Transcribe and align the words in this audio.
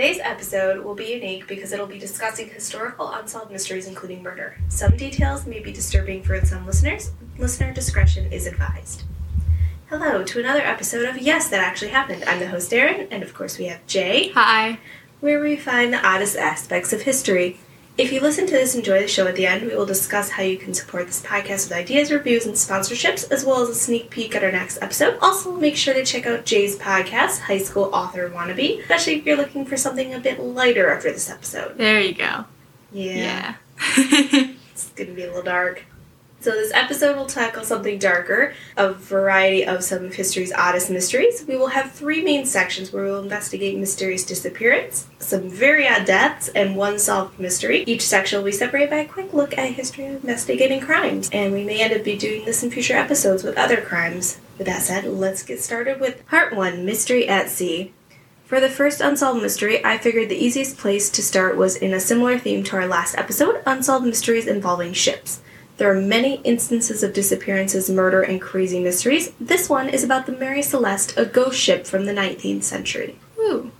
Today's 0.00 0.20
episode 0.24 0.82
will 0.82 0.94
be 0.94 1.12
unique 1.12 1.46
because 1.46 1.72
it'll 1.72 1.86
be 1.86 1.98
discussing 1.98 2.48
historical 2.48 3.10
unsolved 3.10 3.52
mysteries, 3.52 3.86
including 3.86 4.22
murder. 4.22 4.56
Some 4.70 4.96
details 4.96 5.44
may 5.44 5.60
be 5.60 5.72
disturbing 5.72 6.22
for 6.22 6.42
some 6.42 6.66
listeners. 6.66 7.10
Listener 7.36 7.74
discretion 7.74 8.32
is 8.32 8.46
advised. 8.46 9.02
Hello 9.90 10.24
to 10.24 10.40
another 10.40 10.62
episode 10.62 11.06
of 11.06 11.18
Yes, 11.18 11.50
That 11.50 11.60
Actually 11.60 11.90
Happened. 11.90 12.24
I'm 12.26 12.38
the 12.40 12.48
host, 12.48 12.72
Erin, 12.72 13.08
and 13.10 13.22
of 13.22 13.34
course 13.34 13.58
we 13.58 13.66
have 13.66 13.86
Jay, 13.86 14.30
Hi. 14.30 14.78
where 15.20 15.38
we 15.38 15.54
find 15.54 15.92
the 15.92 16.02
oddest 16.02 16.34
aspects 16.34 16.94
of 16.94 17.02
history. 17.02 17.58
If 17.98 18.12
you 18.12 18.20
listen 18.20 18.46
to 18.46 18.52
this 18.52 18.74
and 18.74 18.80
enjoy 18.82 19.02
the 19.02 19.08
show 19.08 19.26
at 19.26 19.36
the 19.36 19.46
end, 19.46 19.66
we 19.66 19.76
will 19.76 19.84
discuss 19.84 20.30
how 20.30 20.42
you 20.42 20.56
can 20.56 20.72
support 20.72 21.06
this 21.06 21.20
podcast 21.22 21.68
with 21.68 21.72
ideas, 21.76 22.10
reviews, 22.10 22.46
and 22.46 22.54
sponsorships, 22.54 23.30
as 23.30 23.44
well 23.44 23.60
as 23.60 23.68
a 23.68 23.74
sneak 23.74 24.08
peek 24.08 24.34
at 24.34 24.42
our 24.42 24.50
next 24.52 24.78
episode. 24.80 25.18
Also, 25.20 25.52
make 25.54 25.76
sure 25.76 25.92
to 25.92 26.02
check 26.04 26.26
out 26.26 26.46
Jay's 26.46 26.76
podcast, 26.78 27.40
High 27.40 27.58
School 27.58 27.90
Author 27.92 28.30
Wannabe, 28.30 28.80
especially 28.80 29.16
if 29.16 29.26
you're 29.26 29.36
looking 29.36 29.66
for 29.66 29.76
something 29.76 30.14
a 30.14 30.18
bit 30.18 30.40
lighter 30.40 30.90
after 30.90 31.12
this 31.12 31.28
episode. 31.28 31.76
There 31.76 32.00
you 32.00 32.14
go. 32.14 32.46
Yeah, 32.92 33.54
Yeah. 33.76 34.52
it's 34.72 34.90
gonna 34.96 35.10
be 35.12 35.24
a 35.24 35.26
little 35.26 35.42
dark. 35.42 35.84
So, 36.42 36.52
this 36.52 36.72
episode 36.72 37.18
will 37.18 37.26
tackle 37.26 37.64
something 37.64 37.98
darker, 37.98 38.54
a 38.74 38.94
variety 38.94 39.66
of 39.66 39.84
some 39.84 40.06
of 40.06 40.14
history's 40.14 40.54
oddest 40.54 40.88
mysteries. 40.88 41.44
We 41.46 41.58
will 41.58 41.66
have 41.66 41.92
three 41.92 42.22
main 42.22 42.46
sections 42.46 42.90
where 42.90 43.04
we 43.04 43.10
will 43.10 43.22
investigate 43.22 43.76
mysterious 43.76 44.24
disappearance, 44.24 45.06
some 45.18 45.50
very 45.50 45.86
odd 45.86 46.06
deaths, 46.06 46.48
and 46.48 46.76
one 46.76 46.98
solved 46.98 47.38
mystery. 47.38 47.84
Each 47.86 48.00
section 48.00 48.38
will 48.38 48.46
be 48.46 48.52
separated 48.52 48.88
by 48.88 48.96
a 49.00 49.06
quick 49.06 49.34
look 49.34 49.58
at 49.58 49.74
history 49.74 50.06
of 50.06 50.24
investigating 50.24 50.80
crimes, 50.80 51.28
and 51.30 51.52
we 51.52 51.62
may 51.62 51.82
end 51.82 51.92
up 51.92 52.04
be 52.04 52.16
doing 52.16 52.46
this 52.46 52.62
in 52.62 52.70
future 52.70 52.96
episodes 52.96 53.44
with 53.44 53.58
other 53.58 53.82
crimes. 53.82 54.38
With 54.56 54.66
that 54.66 54.80
said, 54.80 55.04
let's 55.04 55.42
get 55.42 55.60
started 55.60 56.00
with 56.00 56.26
Part 56.26 56.56
1 56.56 56.86
Mystery 56.86 57.28
at 57.28 57.50
Sea. 57.50 57.92
For 58.46 58.60
the 58.60 58.70
first 58.70 59.02
unsolved 59.02 59.42
mystery, 59.42 59.84
I 59.84 59.98
figured 59.98 60.30
the 60.30 60.42
easiest 60.42 60.78
place 60.78 61.10
to 61.10 61.22
start 61.22 61.58
was 61.58 61.76
in 61.76 61.92
a 61.92 62.00
similar 62.00 62.38
theme 62.38 62.64
to 62.64 62.76
our 62.76 62.86
last 62.86 63.14
episode 63.18 63.62
unsolved 63.66 64.06
mysteries 64.06 64.46
involving 64.46 64.94
ships. 64.94 65.42
There 65.80 65.90
are 65.90 65.98
many 65.98 66.42
instances 66.44 67.02
of 67.02 67.14
disappearances, 67.14 67.88
murder, 67.88 68.20
and 68.20 68.38
crazy 68.38 68.80
mysteries. 68.80 69.32
This 69.40 69.70
one 69.70 69.88
is 69.88 70.04
about 70.04 70.26
the 70.26 70.32
Mary 70.32 70.60
Celeste, 70.60 71.16
a 71.16 71.24
ghost 71.24 71.58
ship 71.58 71.86
from 71.86 72.04
the 72.04 72.12
19th 72.12 72.64
century. 72.64 73.16
Woo. 73.38 73.70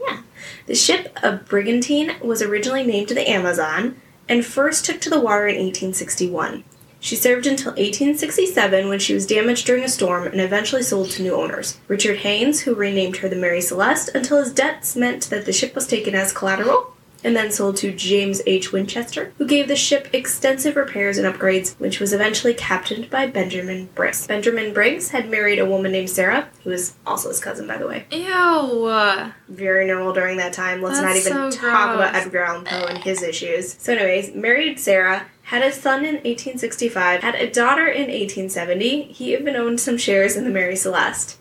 Yeah. 0.00 0.20
The 0.66 0.76
ship, 0.76 1.18
a 1.20 1.32
brigantine, 1.32 2.14
was 2.22 2.42
originally 2.42 2.84
named 2.84 3.08
the 3.08 3.28
Amazon 3.28 4.00
and 4.28 4.46
first 4.46 4.84
took 4.84 5.00
to 5.00 5.10
the 5.10 5.18
water 5.18 5.48
in 5.48 5.56
1861. 5.56 6.62
She 7.00 7.16
served 7.16 7.44
until 7.44 7.72
1867 7.72 8.88
when 8.88 9.00
she 9.00 9.14
was 9.14 9.26
damaged 9.26 9.66
during 9.66 9.82
a 9.82 9.88
storm 9.88 10.28
and 10.28 10.40
eventually 10.40 10.84
sold 10.84 11.10
to 11.10 11.24
new 11.24 11.34
owners. 11.34 11.76
Richard 11.88 12.18
Haines, 12.18 12.60
who 12.60 12.74
renamed 12.76 13.16
her 13.16 13.28
the 13.28 13.34
Mary 13.34 13.62
Celeste 13.62 14.10
until 14.14 14.38
his 14.38 14.52
debts 14.52 14.94
meant 14.94 15.28
that 15.30 15.44
the 15.44 15.52
ship 15.52 15.74
was 15.74 15.88
taken 15.88 16.14
as 16.14 16.32
collateral, 16.32 16.94
and 17.24 17.34
then 17.36 17.50
sold 17.50 17.76
to 17.78 17.92
James 17.92 18.40
H. 18.46 18.72
Winchester, 18.72 19.32
who 19.38 19.46
gave 19.46 19.68
the 19.68 19.76
ship 19.76 20.08
extensive 20.12 20.76
repairs 20.76 21.18
and 21.18 21.32
upgrades, 21.32 21.78
which 21.78 22.00
was 22.00 22.12
eventually 22.12 22.54
captained 22.54 23.10
by 23.10 23.26
Benjamin 23.26 23.88
Briggs. 23.94 24.26
Benjamin 24.26 24.72
Briggs 24.72 25.10
had 25.10 25.30
married 25.30 25.58
a 25.58 25.66
woman 25.66 25.92
named 25.92 26.10
Sarah, 26.10 26.48
who 26.64 26.70
was 26.70 26.94
also 27.06 27.28
his 27.28 27.40
cousin, 27.40 27.66
by 27.66 27.76
the 27.76 27.86
way. 27.86 28.06
Ew. 28.10 29.32
Very 29.48 29.86
normal 29.86 30.12
during 30.12 30.36
that 30.38 30.52
time. 30.52 30.82
Let's 30.82 31.00
not 31.00 31.16
even 31.16 31.32
so 31.32 31.50
talk 31.50 31.94
about. 31.94 32.14
Edgar 32.14 32.44
Allan 32.44 32.64
Poe 32.64 32.86
and 32.86 32.98
his 32.98 33.22
issues. 33.22 33.74
So, 33.74 33.94
anyways, 33.94 34.34
married 34.34 34.78
Sarah, 34.78 35.26
had 35.42 35.62
a 35.62 35.72
son 35.72 36.00
in 36.00 36.16
1865, 36.16 37.22
had 37.22 37.34
a 37.34 37.50
daughter 37.50 37.86
in 37.86 38.08
1870. 38.08 39.04
He 39.12 39.32
even 39.32 39.56
owned 39.56 39.80
some 39.80 39.96
shares 39.96 40.36
in 40.36 40.44
the 40.44 40.50
Mary 40.50 40.76
Celeste. 40.76 41.38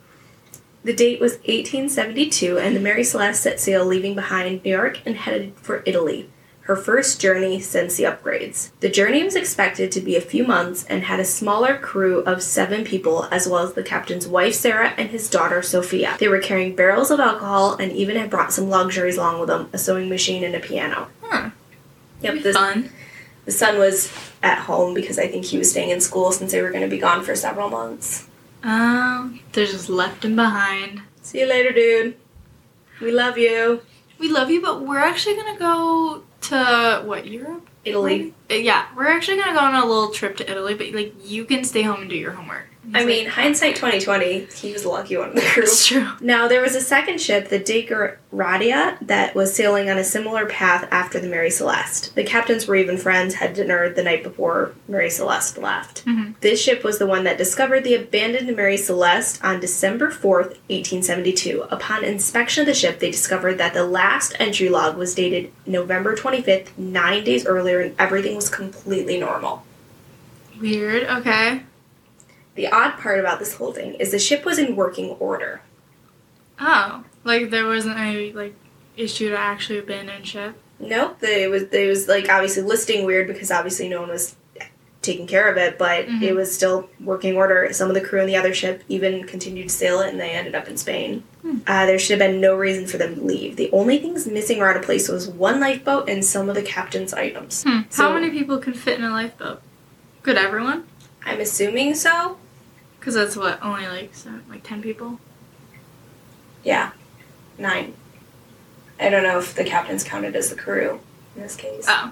The 0.87 0.93
date 0.93 1.19
was 1.19 1.33
1872, 1.39 2.57
and 2.57 2.73
the 2.73 2.79
Mary 2.79 3.03
Celeste 3.03 3.43
set 3.43 3.59
sail, 3.59 3.83
leaving 3.83 4.15
behind 4.15 4.63
New 4.63 4.71
York 4.71 5.01
and 5.05 5.17
headed 5.17 5.53
for 5.57 5.83
Italy. 5.85 6.29
Her 6.61 6.77
first 6.77 7.19
journey 7.19 7.59
since 7.59 7.97
the 7.97 8.05
upgrades. 8.05 8.69
The 8.79 8.87
journey 8.87 9.21
was 9.21 9.35
expected 9.35 9.91
to 9.91 9.99
be 9.99 10.15
a 10.15 10.21
few 10.21 10.47
months 10.47 10.85
and 10.85 11.03
had 11.03 11.19
a 11.19 11.25
smaller 11.25 11.77
crew 11.77 12.19
of 12.19 12.41
seven 12.41 12.85
people, 12.85 13.27
as 13.31 13.49
well 13.49 13.67
as 13.67 13.73
the 13.73 13.83
captain's 13.83 14.29
wife 14.29 14.53
Sarah 14.53 14.93
and 14.97 15.09
his 15.09 15.29
daughter 15.29 15.61
Sophia. 15.61 16.15
They 16.21 16.29
were 16.29 16.39
carrying 16.39 16.73
barrels 16.73 17.11
of 17.11 17.19
alcohol 17.19 17.73
and 17.73 17.91
even 17.91 18.15
had 18.15 18.29
brought 18.29 18.53
some 18.53 18.69
luxuries 18.69 19.17
along 19.17 19.41
with 19.41 19.49
them 19.49 19.69
a 19.73 19.77
sewing 19.77 20.07
machine 20.07 20.45
and 20.45 20.55
a 20.55 20.61
piano. 20.61 21.09
Huh. 21.21 21.49
Yep, 22.21 22.43
the, 22.43 22.53
fun. 22.53 22.91
the 23.43 23.51
son 23.51 23.77
was 23.77 24.09
at 24.41 24.59
home 24.59 24.93
because 24.93 25.19
I 25.19 25.27
think 25.27 25.43
he 25.43 25.57
was 25.57 25.69
staying 25.69 25.89
in 25.89 25.99
school 25.99 26.31
since 26.31 26.53
they 26.53 26.61
were 26.61 26.71
going 26.71 26.83
to 26.83 26.87
be 26.87 26.97
gone 26.97 27.25
for 27.25 27.35
several 27.35 27.69
months. 27.69 28.29
Um, 28.63 29.39
they're 29.51 29.65
just 29.65 29.89
left 29.89 30.25
him 30.25 30.35
behind. 30.35 31.01
See 31.21 31.39
you 31.39 31.45
later, 31.47 31.71
dude. 31.71 32.17
We 33.01 33.11
love 33.11 33.37
you. 33.37 33.81
We 34.19 34.29
love 34.29 34.49
you, 34.49 34.61
but 34.61 34.81
we're 34.81 34.99
actually 34.99 35.35
gonna 35.35 35.59
go 35.59 36.23
to 36.41 37.03
what 37.05 37.27
Europe? 37.27 37.67
Italy. 37.85 38.33
Uh, 38.49 38.55
Yeah, 38.55 38.87
we're 38.95 39.07
actually 39.07 39.37
gonna 39.37 39.53
go 39.53 39.59
on 39.59 39.75
a 39.75 39.85
little 39.85 40.09
trip 40.09 40.35
to 40.37 40.49
Italy, 40.51 40.73
but 40.73 40.91
like 40.91 41.13
you 41.23 41.45
can 41.45 41.63
stay 41.63 41.83
home 41.83 42.01
and 42.01 42.09
do 42.09 42.15
your 42.17 42.31
homework. 42.31 42.67
I 42.93 43.05
mean, 43.05 43.25
like, 43.25 43.33
hindsight 43.33 43.75
2020, 43.75 44.47
he 44.55 44.71
was 44.71 44.83
the 44.83 44.89
lucky 44.89 45.17
one 45.17 45.29
in 45.29 45.35
the 45.35 45.41
crew. 45.41 45.63
It's 45.63 45.87
true. 45.87 46.07
Now, 46.21 46.47
there 46.47 46.61
was 46.61 46.75
a 46.75 46.81
second 46.81 47.19
ship, 47.19 47.49
the 47.49 47.59
Dei 47.59 47.83
Gratia, 47.83 48.97
that 49.01 49.35
was 49.35 49.53
sailing 49.53 49.89
on 49.89 49.97
a 49.97 50.03
similar 50.03 50.45
path 50.45 50.87
after 50.89 51.19
the 51.19 51.27
Mary 51.27 51.49
Celeste. 51.49 52.15
The 52.15 52.23
captains 52.23 52.65
were 52.67 52.75
even 52.75 52.97
friends, 52.97 53.35
had 53.35 53.53
dinner 53.53 53.89
the 53.89 54.03
night 54.03 54.23
before 54.23 54.73
Mary 54.87 55.09
Celeste 55.09 55.57
left. 55.57 56.05
Mhm. 56.05 56.35
This 56.41 56.61
ship 56.61 56.83
was 56.83 56.97
the 56.97 57.07
one 57.07 57.23
that 57.25 57.37
discovered 57.37 57.83
the 57.83 57.95
abandoned 57.95 58.55
Mary 58.55 58.77
Celeste 58.77 59.43
on 59.43 59.59
December 59.59 60.09
4th, 60.09 60.57
1872. 60.69 61.65
Upon 61.69 62.03
inspection 62.03 62.61
of 62.61 62.67
the 62.67 62.73
ship, 62.73 62.99
they 62.99 63.11
discovered 63.11 63.57
that 63.57 63.73
the 63.73 63.83
last 63.83 64.35
entry 64.39 64.69
log 64.69 64.97
was 64.97 65.13
dated 65.13 65.51
November 65.65 66.15
25th, 66.15 66.69
nine 66.77 67.23
days 67.23 67.45
earlier, 67.45 67.81
and 67.81 67.95
everything 67.99 68.35
was 68.35 68.49
completely 68.49 69.19
normal. 69.19 69.63
Weird. 70.59 71.03
Okay. 71.03 71.61
The 72.57 72.67
odd 72.67 72.97
part 72.97 73.19
about 73.19 73.39
this 73.39 73.53
whole 73.55 73.71
thing 73.71 73.93
is 73.95 74.11
the 74.11 74.19
ship 74.19 74.43
was 74.43 74.57
in 74.59 74.75
working 74.75 75.11
order. 75.19 75.61
Oh, 76.59 77.03
like 77.23 77.49
there 77.51 77.65
wasn't 77.65 77.97
any 77.97 78.33
like 78.33 78.55
issue 78.95 79.29
to 79.29 79.37
actually 79.37 79.79
abandon 79.79 80.23
ship. 80.23 80.55
Nope, 80.79 81.19
the- 81.19 81.43
it 81.43 81.49
was 81.49 81.63
it 81.71 81.87
was 81.87 82.07
like 82.07 82.29
obviously 82.29 82.63
listing 82.63 83.05
weird 83.05 83.27
because 83.27 83.51
obviously 83.51 83.87
no 83.87 84.01
one 84.01 84.09
was 84.09 84.35
taking 85.03 85.27
care 85.27 85.49
of 85.49 85.55
it, 85.55 85.77
but 85.77 86.05
Mhm. 86.07 86.21
it 86.23 86.33
was 86.35 86.53
still 86.53 86.89
working 86.99 87.37
order. 87.37 87.69
Some 87.71 87.87
of 87.89 87.93
the 87.93 88.01
crew 88.01 88.19
on 88.19 88.27
the 88.27 88.35
other 88.35 88.53
ship 88.53 88.83
even 88.89 89.23
continued 89.25 89.69
to 89.69 89.73
sail 89.73 90.01
it, 90.01 90.09
and 90.09 90.19
they 90.19 90.31
ended 90.31 90.53
up 90.53 90.67
in 90.67 90.75
Spain. 90.75 91.23
Hmm. 91.43 91.57
Uh, 91.65 91.85
there 91.85 91.97
should 91.97 92.19
have 92.19 92.31
been 92.31 92.41
no 92.41 92.55
reason 92.57 92.87
for 92.87 92.97
them 92.97 93.15
to 93.15 93.21
leave. 93.21 93.55
The 93.55 93.69
only 93.71 93.99
things 93.99 94.27
missing 94.27 94.59
or 94.59 94.67
out 94.69 94.75
of 94.75 94.81
place 94.81 95.07
was 95.07 95.27
one 95.29 95.61
lifeboat 95.61 96.09
and 96.09 96.25
some 96.25 96.49
of 96.49 96.55
the 96.55 96.61
captain's 96.61 97.13
items. 97.13 97.63
Hmm. 97.63 97.81
So- 97.89 98.03
How 98.03 98.13
many 98.13 98.31
people 98.31 98.57
could 98.57 98.77
fit 98.77 98.97
in 98.99 99.05
a 99.05 99.11
lifeboat? 99.11 99.61
Could 100.23 100.37
everyone? 100.37 100.83
I'm 101.25 101.39
assuming 101.39 101.93
so. 101.95 102.37
Because 103.07 103.15
that's 103.15 103.37
what 103.37 103.63
only 103.63 103.87
like 103.87 104.13
seven, 104.13 104.43
like 104.49 104.63
ten 104.63 104.81
people. 104.81 105.17
Yeah, 106.65 106.91
nine. 107.57 107.93
I 108.99 109.07
don't 109.09 109.23
know 109.23 109.39
if 109.39 109.55
the 109.55 109.63
captains 109.63 110.03
counted 110.03 110.35
as 110.35 110.49
the 110.49 110.57
crew 110.57 110.99
in 111.33 111.41
this 111.41 111.55
case, 111.55 111.85
Oh. 111.87 112.11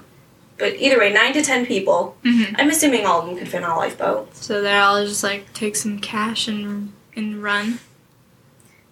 but 0.58 0.76
either 0.76 0.98
way, 0.98 1.12
nine 1.12 1.34
to 1.34 1.42
ten 1.42 1.66
people. 1.66 2.16
Mm-hmm. 2.24 2.56
I'm 2.58 2.70
assuming 2.70 3.06
all 3.06 3.20
of 3.20 3.26
them 3.26 3.38
could 3.38 3.50
fit 3.50 3.62
on 3.62 3.72
a 3.72 3.76
lifeboat. 3.76 4.34
So 4.38 4.62
they're 4.62 4.82
all 4.82 5.06
just 5.06 5.22
like 5.22 5.52
take 5.52 5.76
some 5.76 6.00
cash 6.00 6.48
and 6.48 6.94
and 7.14 7.44
run. 7.44 7.80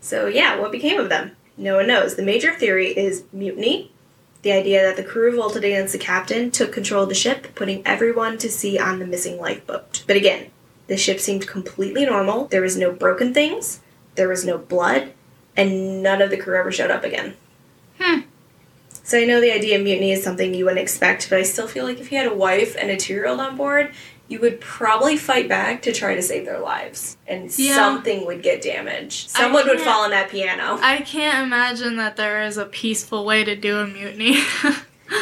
So, 0.01 0.25
yeah, 0.27 0.59
what 0.59 0.73
became 0.73 0.99
of 0.99 1.07
them? 1.07 1.37
No 1.55 1.77
one 1.77 1.87
knows. 1.87 2.15
The 2.15 2.21
major 2.21 2.53
theory 2.53 2.87
is 2.89 3.23
mutiny. 3.31 3.93
The 4.41 4.51
idea 4.51 4.83
that 4.83 4.97
the 4.97 5.05
crew 5.09 5.23
revolted 5.31 5.63
against 5.63 5.93
the 5.93 5.99
captain, 5.99 6.51
took 6.51 6.73
control 6.73 7.03
of 7.03 7.07
the 7.09 7.15
ship, 7.15 7.55
putting 7.55 7.81
everyone 7.87 8.37
to 8.39 8.49
sea 8.49 8.77
on 8.77 8.99
the 8.99 9.05
missing 9.05 9.39
lifeboat. 9.39 10.03
But 10.05 10.17
again, 10.17 10.47
the 10.87 10.97
ship 10.97 11.19
seemed 11.19 11.47
completely 11.47 12.05
normal. 12.05 12.45
There 12.45 12.61
was 12.61 12.77
no 12.77 12.91
broken 12.91 13.33
things, 13.33 13.79
there 14.15 14.27
was 14.27 14.45
no 14.45 14.57
blood, 14.57 15.13
and 15.55 16.01
none 16.03 16.21
of 16.21 16.29
the 16.29 16.37
crew 16.37 16.57
ever 16.57 16.71
showed 16.71 16.91
up 16.91 17.03
again. 17.03 17.35
Hmm. 17.99 18.21
So 19.05 19.19
I 19.19 19.25
know 19.25 19.41
the 19.41 19.51
idea 19.51 19.77
of 19.77 19.83
mutiny 19.83 20.11
is 20.13 20.23
something 20.23 20.53
you 20.53 20.65
wouldn't 20.65 20.81
expect, 20.81 21.29
but 21.29 21.37
I 21.39 21.43
still 21.43 21.67
feel 21.67 21.83
like 21.85 21.99
if 21.99 22.11
you 22.11 22.17
had 22.17 22.27
a 22.27 22.33
wife 22.33 22.75
and 22.79 22.89
a 22.89 22.95
two-year-old 22.97 23.39
on 23.39 23.57
board, 23.57 23.91
you 24.29 24.39
would 24.39 24.61
probably 24.61 25.17
fight 25.17 25.49
back 25.49 25.81
to 25.81 25.91
try 25.91 26.15
to 26.15 26.21
save 26.21 26.45
their 26.45 26.59
lives, 26.59 27.17
and 27.27 27.51
Yeah. 27.59 27.75
something 27.75 28.25
would 28.25 28.41
get 28.41 28.61
damaged. 28.61 29.29
Someone 29.29 29.67
would 29.67 29.81
fall 29.81 30.03
on 30.05 30.11
that 30.11 30.29
piano. 30.29 30.79
I 30.81 31.01
can't 31.01 31.45
imagine 31.45 31.97
that 31.97 32.15
there 32.15 32.43
is 32.43 32.57
a 32.57 32.65
peaceful 32.65 33.25
way 33.25 33.43
to 33.43 33.55
do 33.55 33.77
a 33.79 33.85
mutiny. 33.85 34.37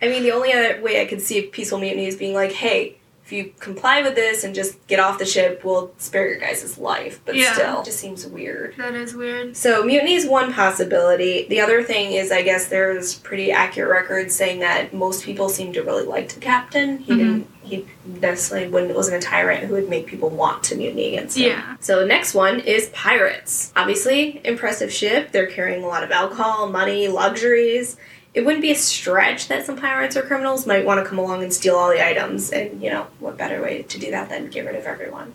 I 0.00 0.06
mean, 0.08 0.22
the 0.22 0.30
only 0.32 0.52
other 0.52 0.80
way 0.82 1.00
I 1.00 1.06
could 1.06 1.20
see 1.22 1.38
a 1.38 1.42
peaceful 1.44 1.78
mutiny 1.78 2.06
is 2.06 2.16
being 2.16 2.34
like, 2.34 2.52
"Hey, 2.52 2.97
if 3.28 3.32
you 3.32 3.52
comply 3.60 4.00
with 4.00 4.14
this 4.14 4.42
and 4.42 4.54
just 4.54 4.74
get 4.86 4.98
off 4.98 5.18
the 5.18 5.26
ship, 5.26 5.60
we'll 5.62 5.92
spare 5.98 6.26
your 6.30 6.38
guys' 6.38 6.78
life. 6.78 7.20
But 7.26 7.34
Yeah. 7.34 7.52
still, 7.52 7.80
it 7.82 7.84
just 7.84 8.00
seems 8.00 8.26
weird. 8.26 8.74
That 8.78 8.94
is 8.94 9.14
weird. 9.14 9.54
So 9.54 9.82
mutiny 9.82 10.14
is 10.14 10.24
one 10.24 10.50
possibility. 10.54 11.46
The 11.50 11.60
other 11.60 11.82
thing 11.82 12.12
is, 12.12 12.32
I 12.32 12.40
guess 12.40 12.68
there's 12.68 13.16
pretty 13.16 13.52
accurate 13.52 13.90
records 13.90 14.34
saying 14.34 14.60
that 14.60 14.94
most 14.94 15.24
people 15.24 15.50
seem 15.50 15.74
to 15.74 15.82
really 15.82 16.04
like 16.06 16.30
the 16.30 16.40
captain. 16.40 17.00
He 17.00 17.12
Mhm. 17.12 17.18
didn't. 17.18 17.46
He 17.64 17.86
necessarily 18.22 18.68
wouldn't, 18.68 18.94
wasn't 18.96 19.22
a 19.22 19.26
tyrant 19.26 19.64
who 19.64 19.74
would 19.74 19.90
make 19.90 20.06
people 20.06 20.30
want 20.30 20.62
to 20.64 20.74
mutiny 20.74 21.08
against 21.14 21.36
him. 21.36 21.50
Yeah. 21.50 21.76
So 21.80 22.00
the 22.00 22.06
next 22.06 22.32
one 22.32 22.60
is 22.60 22.86
pirates. 22.94 23.72
Obviously, 23.76 24.40
impressive 24.42 24.90
ship. 24.90 25.32
They're 25.32 25.44
carrying 25.44 25.84
a 25.84 25.86
lot 25.86 26.02
of 26.02 26.10
alcohol, 26.10 26.66
money, 26.70 27.08
luxuries. 27.08 27.98
It 28.38 28.44
wouldn't 28.44 28.62
be 28.62 28.70
a 28.70 28.76
stretch 28.76 29.48
that 29.48 29.66
some 29.66 29.76
pirates 29.76 30.16
or 30.16 30.22
criminals 30.22 30.64
might 30.64 30.84
want 30.84 31.02
to 31.02 31.04
come 31.04 31.18
along 31.18 31.42
and 31.42 31.52
steal 31.52 31.74
all 31.74 31.90
the 31.90 32.06
items. 32.06 32.52
And 32.52 32.80
you 32.80 32.88
know, 32.88 33.08
what 33.18 33.36
better 33.36 33.60
way 33.60 33.82
to 33.82 33.98
do 33.98 34.12
that 34.12 34.28
than 34.28 34.48
get 34.48 34.64
rid 34.64 34.76
of 34.76 34.84
everyone? 34.84 35.34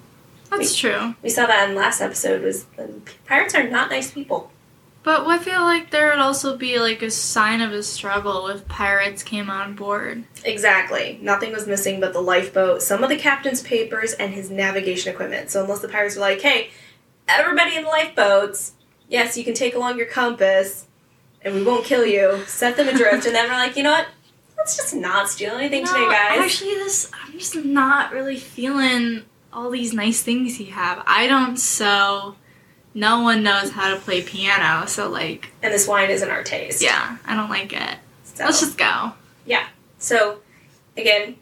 That's 0.49 0.73
true. 0.73 1.13
We 1.21 1.29
saw 1.29 1.45
that 1.45 1.67
in 1.67 1.75
the 1.75 1.81
last 1.81 1.99
episode. 1.99 2.41
Was 2.43 2.65
pirates 3.25 3.55
are 3.55 3.69
not 3.69 3.89
nice 3.89 4.09
people. 4.09 4.53
But 5.03 5.27
I 5.27 5.37
feel 5.37 5.63
like 5.63 5.91
there 5.91 6.11
would 6.11 6.19
also 6.19 6.55
be 6.55 6.79
like 6.79 7.01
a 7.01 7.11
sign 7.11 7.59
of 7.59 7.73
a 7.73 7.83
struggle 7.83 8.47
if 8.47 8.65
pirates 8.69 9.21
came 9.21 9.49
on 9.49 9.75
board. 9.75 10.23
Exactly. 10.45 11.19
Nothing 11.21 11.51
was 11.51 11.67
missing 11.67 11.99
but 11.99 12.13
the 12.13 12.21
lifeboat, 12.21 12.81
some 12.81 13.03
of 13.03 13.09
the 13.09 13.17
captain's 13.17 13.61
papers, 13.61 14.13
and 14.13 14.33
his 14.33 14.49
navigation 14.49 15.11
equipment. 15.11 15.49
So 15.49 15.61
unless 15.61 15.81
the 15.81 15.89
pirates 15.89 16.15
were 16.15 16.21
like, 16.21 16.39
hey, 16.39 16.69
everybody 17.27 17.75
in 17.75 17.83
the 17.83 17.89
lifeboats, 17.89 18.75
yes, 19.09 19.37
you 19.37 19.43
can 19.43 19.53
take 19.53 19.75
along 19.75 19.97
your 19.97 20.07
compass, 20.07 20.87
and 21.43 21.53
we 21.55 21.63
won't 21.63 21.85
kill 21.85 22.05
you, 22.05 22.43
set 22.47 22.77
them 22.77 22.87
adrift, 22.87 23.25
and 23.25 23.35
then 23.35 23.47
we're 23.49 23.55
like, 23.55 23.75
you 23.75 23.83
know 23.83 23.91
what? 23.91 24.07
Let's 24.57 24.77
just 24.77 24.95
not 24.95 25.29
steal 25.29 25.55
anything 25.55 25.85
today, 25.85 26.07
guys. 26.09 26.39
Actually, 26.39 26.75
this 26.75 27.11
I'm 27.13 27.33
just 27.37 27.55
not 27.55 28.13
really 28.13 28.37
feeling 28.37 29.23
all 29.51 29.69
these 29.69 29.93
nice 29.93 30.21
things 30.23 30.59
you 30.59 30.67
have. 30.71 31.03
I 31.05 31.27
don't 31.27 31.57
sew. 31.57 32.35
No 32.93 33.21
one 33.21 33.43
knows 33.43 33.71
how 33.71 33.93
to 33.93 33.99
play 33.99 34.21
piano, 34.21 34.85
so 34.87 35.09
like, 35.09 35.51
and 35.61 35.73
this 35.73 35.87
wine 35.87 36.09
isn't 36.11 36.29
our 36.29 36.43
taste. 36.43 36.81
yeah, 36.81 37.17
I 37.25 37.35
don't 37.35 37.49
like 37.49 37.73
it. 37.73 37.97
So, 38.23 38.45
Let's 38.45 38.59
just 38.59 38.77
go. 38.77 39.11
Yeah. 39.45 39.67
So 39.97 40.39
again, 40.95 41.35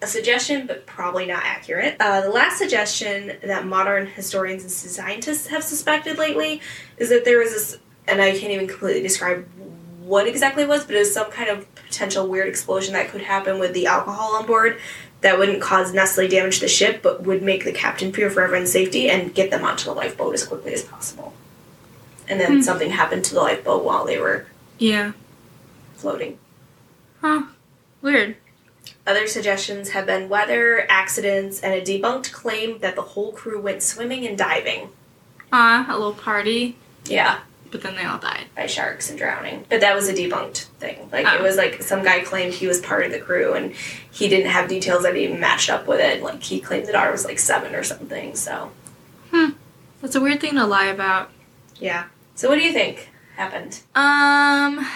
a 0.00 0.06
suggestion, 0.06 0.66
but 0.66 0.86
probably 0.86 1.26
not 1.26 1.42
accurate. 1.44 1.96
Uh, 2.00 2.20
the 2.20 2.30
last 2.30 2.58
suggestion 2.58 3.36
that 3.42 3.66
modern 3.66 4.06
historians 4.06 4.62
and 4.62 4.70
scientists 4.70 5.48
have 5.48 5.64
suspected 5.64 6.16
lately 6.18 6.60
is 6.96 7.08
that 7.08 7.24
there 7.24 7.38
was 7.40 7.50
this, 7.50 7.78
and 8.08 8.20
I 8.22 8.30
can't 8.36 8.52
even 8.52 8.66
completely 8.66 9.02
describe 9.02 9.46
what 10.00 10.26
exactly 10.26 10.62
it 10.62 10.68
was, 10.68 10.84
but 10.84 10.94
it 10.94 11.00
was 11.00 11.12
some 11.12 11.30
kind 11.30 11.48
of 11.50 11.72
potential 11.74 12.26
weird 12.26 12.48
explosion 12.48 12.94
that 12.94 13.08
could 13.10 13.20
happen 13.22 13.58
with 13.58 13.74
the 13.74 13.86
alcohol 13.86 14.34
on 14.36 14.46
board 14.46 14.78
that 15.20 15.38
wouldn't 15.38 15.60
cause 15.60 15.92
necessarily 15.92 16.30
damage 16.30 16.56
to 16.56 16.60
the 16.62 16.68
ship, 16.68 17.02
but 17.02 17.22
would 17.24 17.42
make 17.42 17.64
the 17.64 17.72
captain 17.72 18.12
fear 18.12 18.30
for 18.30 18.40
everyone's 18.42 18.72
safety 18.72 19.10
and 19.10 19.34
get 19.34 19.50
them 19.50 19.64
onto 19.64 19.84
the 19.84 19.92
lifeboat 19.92 20.32
as 20.34 20.44
quickly 20.46 20.72
as 20.72 20.82
possible. 20.82 21.34
And 22.28 22.40
then 22.40 22.56
Hmm. 22.56 22.60
something 22.62 22.90
happened 22.90 23.24
to 23.26 23.34
the 23.34 23.40
lifeboat 23.40 23.84
while 23.84 24.04
they 24.04 24.18
were 24.18 24.46
Yeah. 24.78 25.12
floating. 25.96 26.38
Huh. 27.20 27.42
Weird. 28.00 28.36
Other 29.06 29.26
suggestions 29.26 29.90
have 29.90 30.06
been 30.06 30.28
weather, 30.28 30.86
accidents, 30.88 31.60
and 31.60 31.74
a 31.74 31.80
debunked 31.82 32.30
claim 32.32 32.78
that 32.78 32.94
the 32.94 33.02
whole 33.02 33.32
crew 33.32 33.60
went 33.60 33.82
swimming 33.82 34.26
and 34.26 34.38
diving. 34.38 34.90
Uh, 35.52 35.84
a 35.88 35.92
little 35.94 36.12
party, 36.14 36.76
Yeah, 37.06 37.38
but 37.70 37.82
then 37.82 37.94
they 37.96 38.04
all 38.04 38.18
died. 38.18 38.46
by 38.56 38.66
sharks 38.66 39.08
and 39.10 39.18
drowning. 39.18 39.64
But 39.68 39.80
that 39.80 39.94
was 39.94 40.08
a 40.08 40.14
debunked 40.14 40.64
thing. 40.80 41.08
Like, 41.12 41.26
it 41.26 41.40
Oh. 41.40 41.42
was 41.42 41.56
like 41.56 41.82
some 41.82 42.02
guy 42.02 42.20
claimed 42.20 42.54
he 42.54 42.66
was 42.66 42.80
part 42.80 43.04
of 43.06 43.12
the 43.12 43.18
crew 43.20 43.54
and 43.54 43.72
he 44.10 44.28
didn't 44.28 44.50
have 44.50 44.68
details 44.68 45.02
that 45.04 45.16
even 45.16 45.38
matched 45.40 45.70
up 45.70 45.86
with 45.86 46.00
it. 46.00 46.22
Like, 46.22 46.42
he 46.42 46.60
claimed 46.60 46.86
that 46.86 46.94
ours 46.94 47.12
was 47.12 47.24
like 47.24 47.38
seven 47.38 47.74
or 47.74 47.82
something, 47.82 48.34
so. 48.34 48.70
That's 50.00 50.14
a 50.14 50.20
weird 50.20 50.40
thing 50.40 50.54
to 50.54 50.64
lie 50.64 50.86
about. 50.86 51.30
Yeah. 51.80 52.04
So, 52.36 52.48
what 52.48 52.56
do 52.56 52.62
you 52.64 52.72
think 52.72 53.10
happened? 53.36 53.80
Um, 53.96 54.86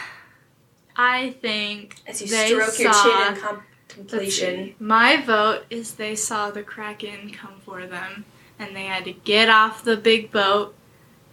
I 0.97 1.35
think 1.41 1.97
As 2.07 2.21
you 2.23 2.29
They 2.29 2.47
stroke 2.49 2.79
your 2.79 2.93
chin 2.93 3.11
in 3.11 3.19
Let's 3.35 3.41
contemplation. 3.89 4.75
My 4.79 5.21
vote 5.21 5.65
is 5.71 5.95
they 5.95 6.15
saw 6.15 6.51
the 6.51 6.63
Kraken 6.63 7.31
come 7.33 7.55
for 7.65 7.87
them 7.87 8.25
and 8.59 8.77
they 8.77 8.85
had 8.85 9.05
to 9.07 9.13
get 9.13 9.49
off 9.49 9.83
the 9.83 9.97
big 9.97 10.31
boat 10.31 10.75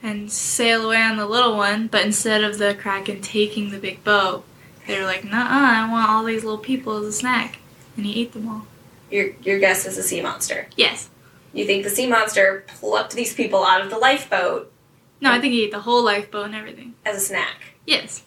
and 0.01 0.31
sail 0.31 0.85
away 0.85 1.01
on 1.01 1.17
the 1.17 1.25
little 1.25 1.55
one, 1.57 1.87
but 1.87 2.05
instead 2.05 2.43
of 2.43 2.57
the 2.57 2.73
Kraken 2.75 3.21
taking 3.21 3.71
the 3.71 3.77
big 3.79 4.03
boat, 4.03 4.43
they 4.87 4.97
were 4.99 5.05
like, 5.05 5.23
nah, 5.23 5.45
I 5.49 5.91
want 5.91 6.09
all 6.09 6.23
these 6.23 6.43
little 6.43 6.57
people 6.59 6.97
as 6.97 7.05
a 7.05 7.11
snack. 7.11 7.59
And 7.97 8.05
he 8.05 8.21
ate 8.21 8.31
them 8.33 8.47
all. 8.47 8.65
Your, 9.11 9.31
your 9.43 9.59
guess 9.59 9.85
is 9.85 9.97
a 9.97 10.03
sea 10.03 10.21
monster. 10.21 10.67
Yes. 10.75 11.09
You 11.53 11.65
think 11.65 11.83
the 11.83 11.89
sea 11.89 12.07
monster 12.07 12.63
plucked 12.67 13.13
these 13.13 13.33
people 13.33 13.63
out 13.65 13.81
of 13.81 13.89
the 13.89 13.97
lifeboat 13.97 14.71
No, 15.19 15.31
I 15.31 15.39
think 15.41 15.53
he 15.53 15.63
ate 15.65 15.71
the 15.71 15.79
whole 15.81 16.03
lifeboat 16.03 16.45
and 16.45 16.55
everything. 16.55 16.93
as 17.05 17.17
a 17.17 17.19
snack. 17.19 17.73
Yes. 17.85 18.23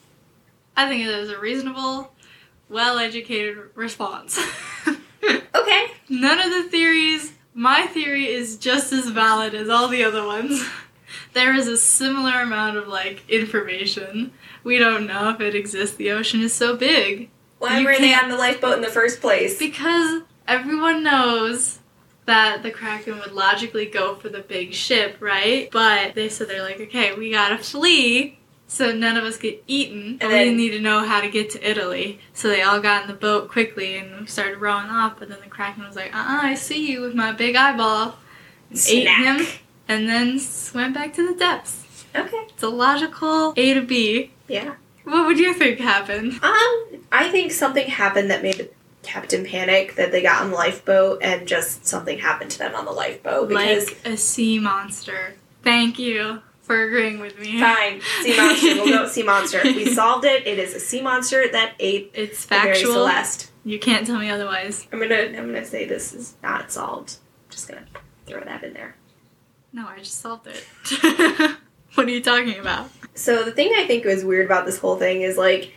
I 0.76 0.88
think 0.88 1.04
it 1.06 1.16
was 1.16 1.30
a 1.30 1.38
reasonable, 1.38 2.12
well 2.68 2.98
educated 2.98 3.58
response. 3.74 4.38
Okay. 5.54 5.86
None 6.08 6.40
of 6.40 6.50
the 6.50 6.64
theories, 6.64 7.32
my 7.54 7.82
theory 7.86 8.26
is 8.26 8.56
just 8.56 8.92
as 8.92 9.08
valid 9.08 9.54
as 9.54 9.68
all 9.68 9.86
the 9.86 10.02
other 10.02 10.26
ones. 10.26 10.64
There 11.32 11.54
is 11.54 11.66
a 11.68 11.76
similar 11.76 12.40
amount 12.40 12.76
of 12.76 12.88
like 12.88 13.28
information. 13.28 14.32
We 14.64 14.78
don't 14.78 15.06
know 15.06 15.30
if 15.30 15.40
it 15.40 15.54
exists. 15.54 15.96
The 15.96 16.10
ocean 16.10 16.40
is 16.40 16.52
so 16.52 16.76
big. 16.76 17.30
Why 17.58 17.78
You 17.78 17.86
were 17.86 17.96
they 17.96 18.14
on 18.14 18.28
the 18.28 18.36
lifeboat 18.36 18.74
in 18.74 18.80
the 18.80 18.88
first 18.88 19.20
place? 19.20 19.58
Because 19.58 20.22
everyone 20.48 21.02
knows 21.02 21.78
that 22.26 22.62
the 22.62 22.70
Kraken 22.70 23.18
would 23.18 23.32
logically 23.32 23.86
go 23.86 24.14
for 24.14 24.28
the 24.28 24.40
big 24.40 24.74
ship, 24.74 25.16
right? 25.20 25.70
But 25.70 26.14
they 26.14 26.28
said 26.28 26.48
they're 26.48 26.62
like, 26.62 26.80
okay, 26.80 27.14
we 27.14 27.30
gotta 27.32 27.58
flee 27.58 28.38
so 28.72 28.90
none 28.90 29.18
of 29.18 29.24
us 29.24 29.36
get 29.36 29.62
eaten. 29.66 30.16
And, 30.22 30.32
And 30.32 30.32
we 30.32 30.54
need 30.54 30.70
to 30.70 30.80
know 30.80 31.04
how 31.04 31.20
to 31.20 31.28
get 31.28 31.50
to 31.50 31.70
Italy. 31.70 32.20
So 32.32 32.48
they 32.48 32.62
all 32.62 32.80
got 32.80 33.02
in 33.02 33.08
the 33.08 33.14
boat 33.14 33.50
quickly 33.50 33.98
and 33.98 34.28
started 34.28 34.62
rowing 34.62 34.86
off. 34.86 35.18
But 35.18 35.28
then 35.28 35.40
the 35.42 35.50
Kraken 35.50 35.84
was 35.84 35.94
like, 35.94 36.14
uh 36.14 36.18
uh 36.18 36.38
I 36.42 36.54
see 36.54 36.90
you 36.90 37.02
with 37.02 37.14
my 37.14 37.32
big 37.32 37.54
eyeball. 37.54 38.16
And 38.70 38.80
ate 38.88 39.08
him 39.08 39.46
and 39.92 40.08
then 40.08 40.38
swam 40.38 40.92
back 40.92 41.14
to 41.14 41.26
the 41.26 41.38
depths. 41.38 41.84
Okay. 42.14 42.46
It's 42.48 42.62
a 42.62 42.68
logical 42.68 43.54
A 43.56 43.74
to 43.74 43.82
B. 43.82 44.30
Yeah. 44.48 44.74
What 45.04 45.26
would 45.26 45.38
you 45.38 45.52
think 45.54 45.78
happened? 45.80 46.32
Um, 46.42 47.04
I 47.10 47.28
think 47.30 47.52
something 47.52 47.88
happened 47.88 48.30
that 48.30 48.42
made 48.42 48.56
the 48.58 48.70
captain 49.02 49.44
panic 49.44 49.96
that 49.96 50.12
they 50.12 50.22
got 50.22 50.42
on 50.42 50.50
the 50.50 50.56
lifeboat 50.56 51.18
and 51.22 51.46
just 51.48 51.86
something 51.86 52.18
happened 52.18 52.50
to 52.52 52.58
them 52.58 52.74
on 52.74 52.84
the 52.84 52.92
lifeboat 52.92 53.48
because 53.48 53.88
like 53.88 53.98
a 54.04 54.16
sea 54.16 54.58
monster. 54.58 55.34
Thank 55.62 55.98
you 55.98 56.40
for 56.60 56.84
agreeing 56.84 57.18
with 57.18 57.38
me. 57.38 57.60
fine, 57.60 58.00
sea 58.22 58.36
monster, 58.36 58.74
we'll 58.76 58.86
go 58.86 59.08
sea 59.08 59.22
monster. 59.24 59.60
We 59.64 59.92
solved 59.92 60.24
it. 60.24 60.46
It 60.46 60.58
is 60.58 60.74
a 60.74 60.80
sea 60.80 61.02
monster 61.02 61.44
that 61.50 61.74
ate 61.80 62.12
It's 62.14 62.44
factual. 62.44 62.92
Celeste. 62.92 63.50
You 63.64 63.78
can't 63.78 64.06
tell 64.06 64.18
me 64.18 64.30
otherwise. 64.30 64.86
I'm 64.92 65.00
gonna 65.00 65.14
I'm 65.14 65.46
gonna 65.52 65.64
say 65.64 65.84
this 65.86 66.12
is 66.12 66.34
not 66.42 66.70
solved. 66.70 67.16
I'm 67.46 67.50
just 67.50 67.68
gonna 67.68 67.86
throw 68.26 68.40
that 68.44 68.62
in 68.62 68.72
there. 68.72 68.96
No, 69.72 69.86
I 69.86 69.98
just 69.98 70.20
solved 70.20 70.46
it. 70.46 70.64
what 71.94 72.06
are 72.06 72.10
you 72.10 72.22
talking 72.22 72.58
about? 72.58 72.90
So 73.14 73.42
the 73.44 73.52
thing 73.52 73.72
I 73.76 73.86
think 73.86 74.04
was 74.04 74.24
weird 74.24 74.46
about 74.46 74.66
this 74.66 74.78
whole 74.78 74.96
thing 74.96 75.22
is 75.22 75.36
like 75.36 75.72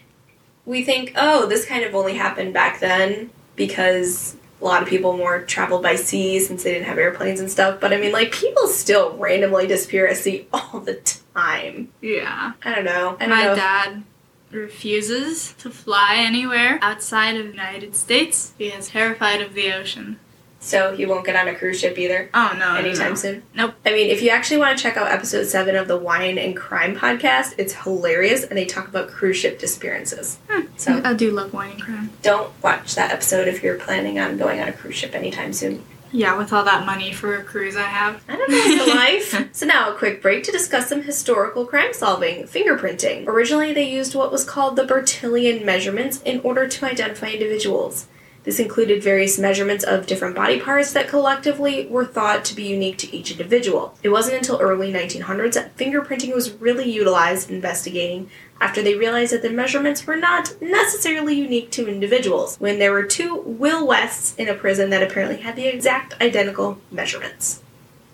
we 0.65 0.83
think, 0.83 1.13
oh, 1.15 1.45
this 1.45 1.65
kind 1.65 1.83
of 1.83 1.93
only 1.95 2.15
happened 2.15 2.53
back 2.53 2.79
then 2.79 3.29
because 3.55 4.35
a 4.61 4.65
lot 4.65 4.81
of 4.81 4.87
people 4.87 5.15
more 5.15 5.41
traveled 5.41 5.83
by 5.83 5.95
sea 5.95 6.39
since 6.39 6.63
they 6.63 6.73
didn't 6.73 6.87
have 6.87 6.97
airplanes 6.97 7.39
and 7.39 7.51
stuff. 7.51 7.79
But 7.79 7.93
I 7.93 7.97
mean, 7.97 8.11
like 8.11 8.31
people 8.31 8.67
still 8.67 9.15
randomly 9.17 9.67
disappear 9.67 10.07
at 10.07 10.17
sea 10.17 10.47
all 10.53 10.79
the 10.79 10.95
time. 11.33 11.89
Yeah. 12.01 12.53
I 12.63 12.75
don't 12.75 12.85
know. 12.85 13.17
I 13.19 13.27
don't 13.27 13.29
My 13.29 13.43
know. 13.43 13.55
dad 13.55 14.03
refuses 14.51 15.53
to 15.59 15.69
fly 15.69 16.15
anywhere 16.17 16.79
outside 16.81 17.35
of 17.35 17.45
the 17.45 17.51
United 17.51 17.95
States. 17.95 18.53
He 18.57 18.67
is 18.67 18.89
terrified 18.89 19.41
of 19.41 19.53
the 19.53 19.71
ocean. 19.73 20.19
So 20.65 20.95
he 20.95 21.05
won't 21.05 21.25
get 21.27 21.35
on 21.35 21.47
a 21.47 21.53
cruise 21.53 21.79
ship 21.79 21.95
either 21.99 22.27
Oh 22.33 22.55
no. 22.57 22.73
anytime 22.73 23.09
no. 23.11 23.15
soon. 23.15 23.43
Nope. 23.53 23.75
I 23.85 23.91
mean, 23.91 24.09
if 24.09 24.23
you 24.23 24.31
actually 24.31 24.57
want 24.57 24.75
to 24.75 24.81
check 24.81 24.97
out 24.97 25.11
episode 25.11 25.45
seven 25.45 25.75
of 25.75 25.87
the 25.87 25.95
Wine 25.95 26.39
and 26.39 26.57
Crime 26.57 26.95
podcast, 26.95 27.53
it's 27.59 27.73
hilarious, 27.73 28.43
and 28.43 28.57
they 28.57 28.65
talk 28.65 28.87
about 28.87 29.09
cruise 29.09 29.37
ship 29.37 29.59
disappearances. 29.59 30.39
Hmm. 30.49 30.61
So 30.75 31.01
I 31.03 31.13
do 31.13 31.29
love 31.29 31.53
wine 31.53 31.73
and 31.73 31.81
crime. 31.83 32.09
don't 32.23 32.51
watch 32.63 32.95
that 32.95 33.11
episode 33.11 33.47
if 33.47 33.61
you're 33.61 33.77
planning 33.77 34.17
on 34.19 34.37
going 34.37 34.59
on 34.59 34.67
a 34.67 34.73
cruise 34.73 34.95
ship 34.95 35.13
anytime 35.13 35.53
soon. 35.53 35.83
Yeah, 36.11 36.35
with 36.37 36.51
all 36.53 36.63
that 36.63 36.85
money 36.85 37.11
for 37.13 37.35
a 37.35 37.43
cruise 37.43 37.75
I 37.75 37.81
have. 37.83 38.23
I 38.27 38.35
don't 38.37 38.49
know 38.49 38.85
the 38.85 38.91
life. 38.93 39.49
So 39.55 39.65
now 39.65 39.93
a 39.93 39.95
quick 39.97 40.21
break 40.21 40.43
to 40.45 40.51
discuss 40.51 40.89
some 40.89 41.03
historical 41.03 41.65
crime 41.65 41.93
solving, 41.93 42.43
fingerprinting. 42.45 43.27
Originally 43.27 43.71
they 43.73 43.89
used 43.89 44.15
what 44.15 44.31
was 44.31 44.43
called 44.43 44.77
the 44.77 44.83
Bertillon 44.85 45.63
measurements 45.63 46.21
in 46.23 46.39
order 46.41 46.67
to 46.67 46.85
identify 46.85 47.27
individuals. 47.27 48.07
This 48.45 48.59
included 48.59 49.01
various 49.03 49.39
measurements 49.39 49.83
of 49.83 50.05
different 50.05 50.35
body 50.35 50.59
parts 50.59 50.93
that 50.93 51.07
collectively 51.07 51.87
were 51.87 52.05
thought 52.05 52.45
to 52.45 52.55
be 52.55 52.63
unique 52.63 52.99
to 52.99 53.13
each 53.13 53.31
individual. 53.31 53.97
It 54.03 54.09
wasn't 54.09 54.37
until 54.37 54.61
early 54.61 54.93
1900s 54.93 55.55
that 55.55 55.75
fingerprinting 55.75 56.33
was 56.33 56.53
really 56.53 56.89
utilized 56.89 57.49
in 57.49 57.55
investigating 57.55 58.29
after 58.61 58.83
they 58.83 58.95
realized 58.95 59.33
that 59.33 59.41
the 59.41 59.49
measurements 59.49 60.05
were 60.05 60.15
not 60.15 60.53
necessarily 60.61 61.33
unique 61.33 61.71
to 61.71 61.87
individuals, 61.87 62.55
when 62.57 62.79
there 62.79 62.91
were 62.91 63.03
two 63.03 63.41
Will 63.41 63.85
Wests 63.85 64.35
in 64.35 64.47
a 64.47 64.53
prison 64.53 64.91
that 64.91 65.03
apparently 65.03 65.37
had 65.37 65.55
the 65.55 65.65
exact 65.67 66.21
identical 66.21 66.77
measurements. 66.91 67.61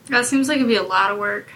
That 0.08 0.26
seems 0.26 0.48
like 0.48 0.58
it'd 0.58 0.68
be 0.68 0.76
a 0.78 0.84
lot 0.84 1.12
of 1.12 1.20
work. 1.20 1.52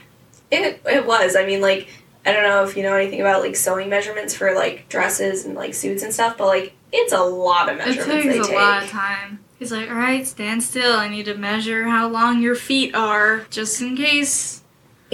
It, 0.52 0.82
it 0.86 1.06
was. 1.06 1.36
I 1.36 1.46
mean, 1.46 1.62
like, 1.62 1.88
I 2.26 2.32
don't 2.32 2.44
know 2.44 2.64
if 2.64 2.76
you 2.76 2.84
know 2.84 2.96
anything 2.96 3.22
about 3.22 3.42
like 3.42 3.56
sewing 3.56 3.90
measurements 3.90 4.36
for 4.36 4.54
like 4.54 4.88
dresses 4.90 5.46
and 5.46 5.56
like 5.56 5.74
suits 5.74 6.04
and 6.04 6.14
stuff, 6.14 6.38
but 6.38 6.48
like 6.48 6.74
it's 6.96 7.14
a 7.14 7.24
lot 7.24 7.70
of 7.70 7.80
It 7.80 7.84
takes 8.04 8.06
a 8.08 8.44
take. 8.44 8.52
lot 8.56 8.84
of 8.84 8.90
time. 8.90 9.40
He's 9.60 9.72
like, 9.72 9.90
all 9.90 9.96
right, 9.96 10.26
stand 10.28 10.62
still. 10.64 10.94
I 10.98 11.08
need 11.08 11.26
to 11.26 11.36
measure 11.36 11.86
how 11.86 12.10
long 12.10 12.42
your 12.42 12.56
feet 12.56 12.94
are, 12.94 13.46
just 13.50 13.82
in 13.82 13.96
case. 13.96 14.64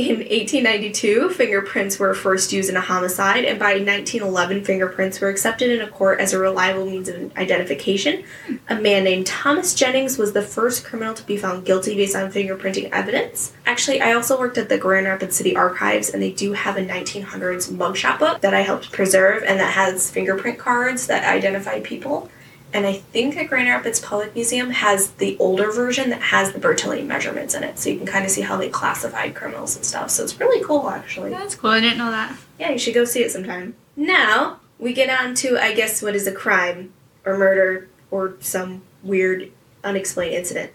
In 0.01 0.17
1892, 0.17 1.29
fingerprints 1.29 1.99
were 1.99 2.15
first 2.15 2.51
used 2.51 2.71
in 2.71 2.75
a 2.75 2.81
homicide, 2.81 3.45
and 3.45 3.59
by 3.59 3.73
1911, 3.73 4.63
fingerprints 4.63 5.21
were 5.21 5.29
accepted 5.29 5.69
in 5.69 5.79
a 5.79 5.87
court 5.87 6.19
as 6.19 6.33
a 6.33 6.39
reliable 6.39 6.87
means 6.87 7.07
of 7.07 7.37
identification. 7.37 8.23
A 8.67 8.73
man 8.73 9.03
named 9.03 9.27
Thomas 9.27 9.75
Jennings 9.75 10.17
was 10.17 10.33
the 10.33 10.41
first 10.41 10.83
criminal 10.83 11.13
to 11.13 11.23
be 11.23 11.37
found 11.37 11.65
guilty 11.65 11.93
based 11.93 12.15
on 12.15 12.31
fingerprinting 12.31 12.89
evidence. 12.91 13.53
Actually, 13.67 14.01
I 14.01 14.13
also 14.13 14.39
worked 14.39 14.57
at 14.57 14.69
the 14.69 14.77
Grand 14.79 15.05
Rapids 15.05 15.35
City 15.35 15.55
Archives, 15.55 16.09
and 16.09 16.21
they 16.21 16.31
do 16.31 16.53
have 16.53 16.77
a 16.77 16.81
1900s 16.81 17.71
mugshot 17.71 18.17
book 18.17 18.41
that 18.41 18.55
I 18.55 18.61
helped 18.61 18.91
preserve, 18.91 19.43
and 19.43 19.59
that 19.59 19.73
has 19.73 20.09
fingerprint 20.09 20.57
cards 20.57 21.05
that 21.07 21.31
identify 21.31 21.79
people. 21.79 22.31
And 22.73 22.85
I 22.85 22.93
think 22.93 23.35
the 23.35 23.43
Grand 23.45 23.67
Rapids 23.67 23.99
Public 23.99 24.33
Museum 24.33 24.69
has 24.69 25.11
the 25.11 25.37
older 25.39 25.71
version 25.71 26.09
that 26.09 26.21
has 26.21 26.53
the 26.53 26.59
Bertillon 26.59 27.05
measurements 27.05 27.53
in 27.53 27.63
it, 27.63 27.77
so 27.77 27.89
you 27.89 27.97
can 27.97 28.07
kind 28.07 28.23
of 28.23 28.31
see 28.31 28.41
how 28.41 28.55
they 28.55 28.69
classified 28.69 29.35
criminals 29.35 29.75
and 29.75 29.83
stuff. 29.83 30.09
So 30.09 30.23
it's 30.23 30.39
really 30.39 30.63
cool, 30.63 30.89
actually. 30.89 31.31
That's 31.31 31.55
cool. 31.55 31.71
I 31.71 31.81
didn't 31.81 31.97
know 31.97 32.11
that. 32.11 32.37
Yeah, 32.59 32.71
you 32.71 32.77
should 32.77 32.93
go 32.93 33.03
see 33.03 33.23
it 33.23 33.31
sometime. 33.31 33.75
Now 33.97 34.61
we 34.79 34.93
get 34.93 35.09
on 35.09 35.35
to, 35.35 35.61
I 35.61 35.73
guess, 35.73 36.01
what 36.01 36.15
is 36.15 36.27
a 36.27 36.31
crime 36.31 36.93
or 37.25 37.37
murder 37.37 37.89
or 38.09 38.35
some 38.39 38.83
weird, 39.03 39.51
unexplained 39.83 40.33
incident. 40.33 40.71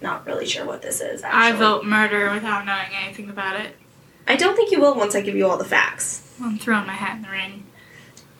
Not 0.00 0.26
really 0.26 0.46
sure 0.46 0.64
what 0.64 0.82
this 0.82 1.00
is. 1.00 1.22
Actually. 1.22 1.40
I 1.40 1.52
vote 1.52 1.84
murder 1.84 2.32
without 2.32 2.64
knowing 2.64 2.88
anything 3.02 3.28
about 3.28 3.58
it. 3.60 3.76
I 4.26 4.36
don't 4.36 4.54
think 4.56 4.70
you 4.70 4.80
will 4.80 4.94
once 4.94 5.14
I 5.14 5.20
give 5.22 5.34
you 5.34 5.48
all 5.48 5.56
the 5.56 5.64
facts. 5.64 6.22
I'm 6.40 6.58
throwing 6.58 6.86
my 6.86 6.92
hat 6.92 7.16
in 7.16 7.22
the 7.22 7.30
ring. 7.30 7.64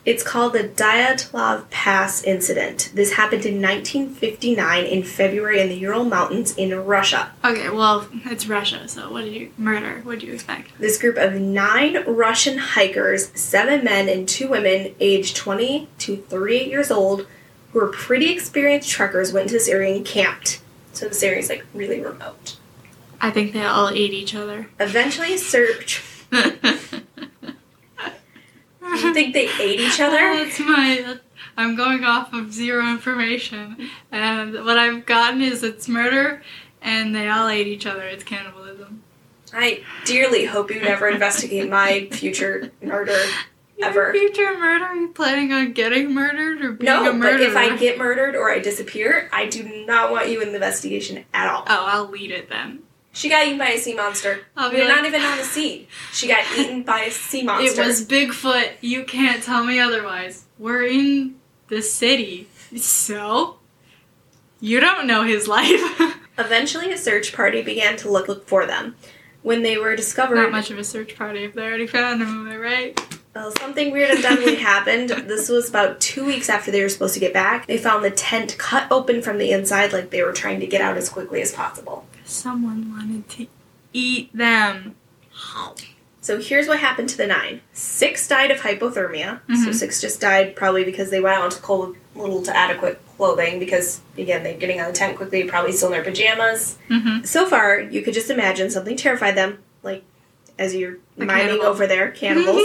It's 0.05 0.23
called 0.23 0.53
the 0.53 0.63
Dyatlov 0.63 1.69
Pass 1.69 2.23
incident. 2.23 2.91
This 2.93 3.13
happened 3.13 3.45
in 3.45 3.61
1959 3.61 4.85
in 4.85 5.03
February 5.03 5.59
in 5.59 5.67
the 5.67 5.75
Ural 5.75 6.05
Mountains 6.05 6.55
in 6.55 6.73
Russia. 6.85 7.33
Okay, 7.43 7.69
well, 7.69 8.07
it's 8.25 8.47
Russia, 8.47 8.87
so 8.87 9.11
what 9.11 9.25
do 9.25 9.31
you 9.31 9.51
murder? 9.57 9.99
What 10.03 10.19
do 10.19 10.27
you 10.27 10.33
expect? 10.33 10.71
This 10.79 10.97
group 10.97 11.17
of 11.17 11.33
nine 11.33 12.03
Russian 12.05 12.57
hikers, 12.57 13.29
seven 13.37 13.83
men 13.83 14.07
and 14.07 14.27
two 14.27 14.47
women, 14.47 14.95
aged 15.01 15.35
20 15.35 15.89
to 15.99 16.15
38 16.15 16.67
years 16.69 16.89
old, 16.89 17.27
who 17.73 17.79
were 17.79 17.89
pretty 17.89 18.31
experienced 18.31 18.89
trekkers, 18.89 19.33
went 19.33 19.49
to 19.49 19.53
this 19.53 19.67
area 19.67 19.95
and 19.95 20.05
camped. 20.05 20.61
So 20.93 21.09
this 21.09 21.21
area 21.21 21.39
is 21.39 21.49
like 21.49 21.65
really 21.73 21.99
remote. 21.99 22.55
I 23.21 23.31
think 23.31 23.51
they 23.51 23.65
all 23.65 23.89
ate 23.89 24.13
each 24.13 24.33
other. 24.33 24.69
Eventually, 24.79 25.35
search. 25.37 26.03
You 28.97 29.13
think 29.13 29.33
they 29.33 29.49
ate 29.59 29.79
each 29.79 29.99
other? 29.99 30.17
That's 30.17 30.59
my. 30.59 31.17
I'm 31.57 31.75
going 31.75 32.03
off 32.05 32.33
of 32.33 32.53
zero 32.53 32.87
information, 32.89 33.89
and 34.11 34.53
what 34.65 34.77
I've 34.77 35.05
gotten 35.05 35.41
is 35.41 35.61
it's 35.63 35.87
murder, 35.87 36.41
and 36.81 37.13
they 37.13 37.27
all 37.29 37.47
ate 37.49 37.67
each 37.67 37.85
other. 37.85 38.03
It's 38.03 38.23
cannibalism. 38.23 39.03
I 39.53 39.83
dearly 40.05 40.45
hope 40.45 40.69
you 40.71 40.79
never 40.81 41.07
investigate 41.09 41.69
my 41.69 42.07
future 42.11 42.71
murder 42.81 43.17
ever. 43.83 44.03
Your 44.03 44.13
future 44.13 44.57
murder? 44.57 44.85
Are 44.85 44.95
you 44.95 45.09
planning 45.09 45.51
on 45.51 45.73
getting 45.73 46.13
murdered 46.13 46.61
or 46.63 46.71
being 46.73 46.85
No, 46.91 47.01
a 47.01 47.05
but 47.11 47.15
murderer? 47.15 47.47
if 47.49 47.55
I 47.57 47.75
get 47.75 47.97
murdered 47.97 48.35
or 48.35 48.49
I 48.51 48.59
disappear, 48.59 49.27
I 49.33 49.47
do 49.47 49.63
not 49.87 50.11
want 50.11 50.29
you 50.29 50.41
in 50.41 50.49
the 50.49 50.55
investigation 50.55 51.25
at 51.33 51.47
all. 51.49 51.63
oh, 51.67 51.85
I'll 51.87 52.07
lead 52.09 52.31
it 52.31 52.49
then. 52.49 52.83
She 53.19 53.27
got 53.27 53.45
eaten 53.45 53.57
by 53.59 53.71
a 53.71 53.77
sea 53.77 53.95
monster. 53.95 54.45
I'll 54.55 54.71
We're 54.71 54.85
like- 54.85 54.95
not 54.95 55.05
even 55.05 55.21
on 55.21 55.37
the 55.37 55.43
sea. 55.43 55.89
She 56.13 56.25
got 56.29 56.45
eaten 56.57 56.83
by 56.83 57.01
a 57.01 57.11
sea 57.11 57.43
monster. 57.43 57.81
It 57.81 57.85
was 57.85 58.05
Bigfoot. 58.07 58.75
You 58.79 59.03
can't 59.03 59.43
tell 59.43 59.65
me 59.65 59.77
otherwise. 59.77 60.45
We're 60.57 60.83
in 60.85 61.35
the 61.67 61.81
city, 61.81 62.47
so 62.77 63.57
you 64.61 64.79
don't 64.79 65.05
know 65.05 65.23
his 65.23 65.49
life. 65.49 65.81
Eventually, 66.37 66.93
a 66.93 66.97
search 66.97 67.33
party 67.33 67.61
began 67.61 67.97
to 67.97 68.09
look, 68.09 68.29
look 68.29 68.47
for 68.47 68.65
them. 68.65 68.95
When 69.41 69.63
they 69.63 69.77
were 69.77 69.97
discovered, 69.97 70.35
Not 70.35 70.51
much 70.53 70.71
of 70.71 70.79
a 70.79 70.83
search 70.85 71.17
party 71.17 71.43
if 71.43 71.53
they 71.53 71.63
already 71.63 71.87
found 71.87 72.21
him, 72.21 72.47
am 72.47 72.49
I 72.49 72.55
right? 72.57 73.08
Well, 73.35 73.51
something 73.59 73.91
weird 73.91 74.09
undoubtedly 74.11 74.55
happened. 74.71 75.09
This 75.09 75.49
was 75.49 75.69
about 75.69 75.99
two 76.01 76.25
weeks 76.25 76.49
after 76.49 76.71
they 76.71 76.81
were 76.81 76.89
supposed 76.89 77.13
to 77.13 77.19
get 77.19 77.33
back. 77.33 77.67
They 77.67 77.77
found 77.77 78.03
the 78.03 78.11
tent 78.11 78.57
cut 78.57 78.87
open 78.91 79.21
from 79.21 79.37
the 79.37 79.51
inside, 79.51 79.93
like 79.93 80.09
they 80.09 80.23
were 80.23 80.33
trying 80.33 80.59
to 80.61 80.67
get 80.67 80.81
out 80.81 80.97
as 80.97 81.09
quickly 81.09 81.41
as 81.41 81.51
possible. 81.51 82.05
Someone 82.25 82.91
wanted 82.91 83.29
to 83.29 83.47
eat 83.93 84.31
them. 84.35 84.95
So 86.21 86.39
here's 86.39 86.67
what 86.67 86.79
happened 86.79 87.09
to 87.09 87.17
the 87.17 87.25
nine. 87.27 87.61
Six 87.73 88.27
died 88.27 88.51
of 88.51 88.59
hypothermia. 88.59 89.39
So 89.47 89.69
Mhm. 89.69 89.73
six 89.73 90.01
just 90.01 90.19
died 90.19 90.55
probably 90.55 90.83
because 90.83 91.09
they 91.09 91.21
went 91.21 91.37
out 91.37 91.45
into 91.45 91.57
cold 91.59 91.95
little 92.13 92.41
to 92.43 92.55
adequate 92.55 93.01
clothing 93.15 93.57
because 93.59 94.01
again 94.17 94.43
they're 94.43 94.53
getting 94.57 94.79
out 94.79 94.89
of 94.89 94.93
the 94.93 94.99
tent 94.99 95.15
quickly, 95.17 95.45
probably 95.45 95.71
still 95.71 95.87
in 95.87 95.93
their 95.93 96.03
pajamas. 96.03 96.77
Mm-hmm. 96.89 97.23
So 97.23 97.45
far, 97.47 97.79
you 97.79 98.01
could 98.01 98.13
just 98.13 98.29
imagine 98.29 98.69
something 98.69 98.97
terrified 98.97 99.35
them, 99.35 99.59
as 100.59 100.75
you're 100.75 100.97
The 101.17 101.25
miming 101.25 101.47
cannibal. 101.47 101.65
over 101.65 101.87
there, 101.87 102.11
cannibals. 102.11 102.61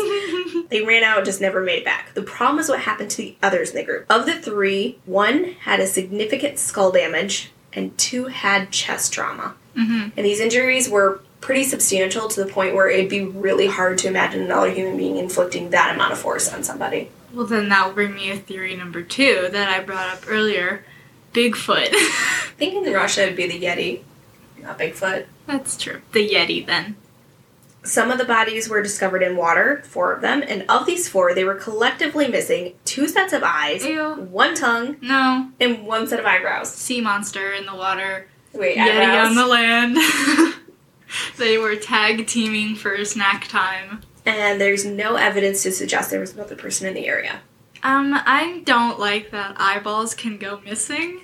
they 0.68 0.82
ran 0.84 1.02
out 1.02 1.24
just 1.24 1.40
never 1.40 1.62
made 1.62 1.78
it 1.78 1.84
back. 1.84 2.12
The 2.14 2.22
problem 2.22 2.58
is 2.58 2.68
what 2.68 2.80
happened 2.80 3.10
to 3.12 3.16
the 3.18 3.36
others 3.42 3.70
in 3.70 3.76
the 3.76 3.84
group. 3.84 4.04
Of 4.10 4.26
the 4.26 4.34
three, 4.34 4.98
one 5.06 5.44
had 5.60 5.80
a 5.80 5.86
significant 5.86 6.58
skull 6.58 6.90
damage 6.92 7.50
and 7.72 7.96
two 7.96 8.26
had 8.26 8.70
chest 8.70 9.12
trauma. 9.12 9.54
mm-hmm. 9.76 10.10
And 10.16 10.26
these 10.26 10.40
injuries 10.40 10.88
were 10.90 11.20
pretty 11.40 11.64
substantial 11.64 12.28
to 12.28 12.42
the 12.44 12.50
point 12.50 12.74
where 12.74 12.88
it'd 12.88 13.10
be 13.10 13.22
really 13.24 13.66
hard 13.66 13.98
to 13.98 14.08
imagine 14.08 14.42
another 14.42 14.70
human 14.70 14.96
being 14.96 15.16
inflicting 15.18 15.70
that 15.70 15.94
amount 15.94 16.12
of 16.12 16.18
force 16.18 16.52
on 16.52 16.62
somebody. 16.62 17.10
Well, 17.32 17.46
then 17.46 17.68
that 17.68 17.86
will 17.86 17.94
bring 17.94 18.14
me 18.14 18.30
a 18.30 18.36
theory 18.36 18.74
number 18.76 19.02
two 19.02 19.48
that 19.50 19.68
I 19.68 19.80
brought 19.82 20.08
up 20.08 20.24
earlier 20.28 20.84
Bigfoot. 21.32 21.88
I 21.92 22.50
think 22.56 22.86
in 22.86 22.92
Russia 22.92 23.24
it'd 23.24 23.36
be 23.36 23.46
the 23.46 23.60
Yeti, 23.60 24.02
not 24.62 24.78
Bigfoot. 24.78 25.26
That's 25.46 25.76
true. 25.76 26.00
The 26.12 26.28
Yeti, 26.28 26.64
then. 26.64 26.96
Some 27.84 28.10
of 28.10 28.16
the 28.18 28.24
bodies 28.24 28.68
were 28.68 28.82
discovered 28.82 29.22
in 29.22 29.36
water, 29.36 29.82
four 29.86 30.12
of 30.12 30.22
them, 30.22 30.42
and 30.46 30.64
of 30.70 30.86
these 30.86 31.06
four, 31.08 31.34
they 31.34 31.44
were 31.44 31.54
collectively 31.54 32.26
missing 32.28 32.74
two 32.86 33.06
sets 33.06 33.32
of 33.34 33.42
eyes, 33.44 33.84
Ew. 33.84 34.14
one 34.30 34.54
tongue, 34.54 34.96
No. 35.02 35.50
and 35.60 35.86
one 35.86 36.06
set 36.08 36.18
of 36.18 36.24
eyebrows. 36.26 36.72
Sea 36.74 37.00
monster 37.02 37.52
in 37.52 37.66
the 37.66 37.74
water. 37.74 38.26
Wait, 38.54 38.76
Yeti 38.78 38.88
eyebrows? 38.90 39.28
on 39.28 39.34
the 39.34 39.46
land. 39.46 39.96
they 41.38 41.58
were 41.58 41.76
tag 41.76 42.26
teaming 42.26 42.74
for 42.74 43.04
snack 43.04 43.46
time. 43.48 44.00
and 44.26 44.58
there's 44.60 44.84
no 44.86 45.16
evidence 45.16 45.62
to 45.62 45.70
suggest 45.70 46.10
there 46.10 46.20
was 46.20 46.32
another 46.32 46.56
person 46.56 46.86
in 46.88 46.94
the 46.94 47.06
area. 47.06 47.40
Um, 47.82 48.14
I 48.14 48.62
don't 48.64 48.98
like 48.98 49.30
that 49.32 49.56
eyeballs 49.58 50.14
can 50.14 50.38
go 50.38 50.60
missing. 50.64 51.20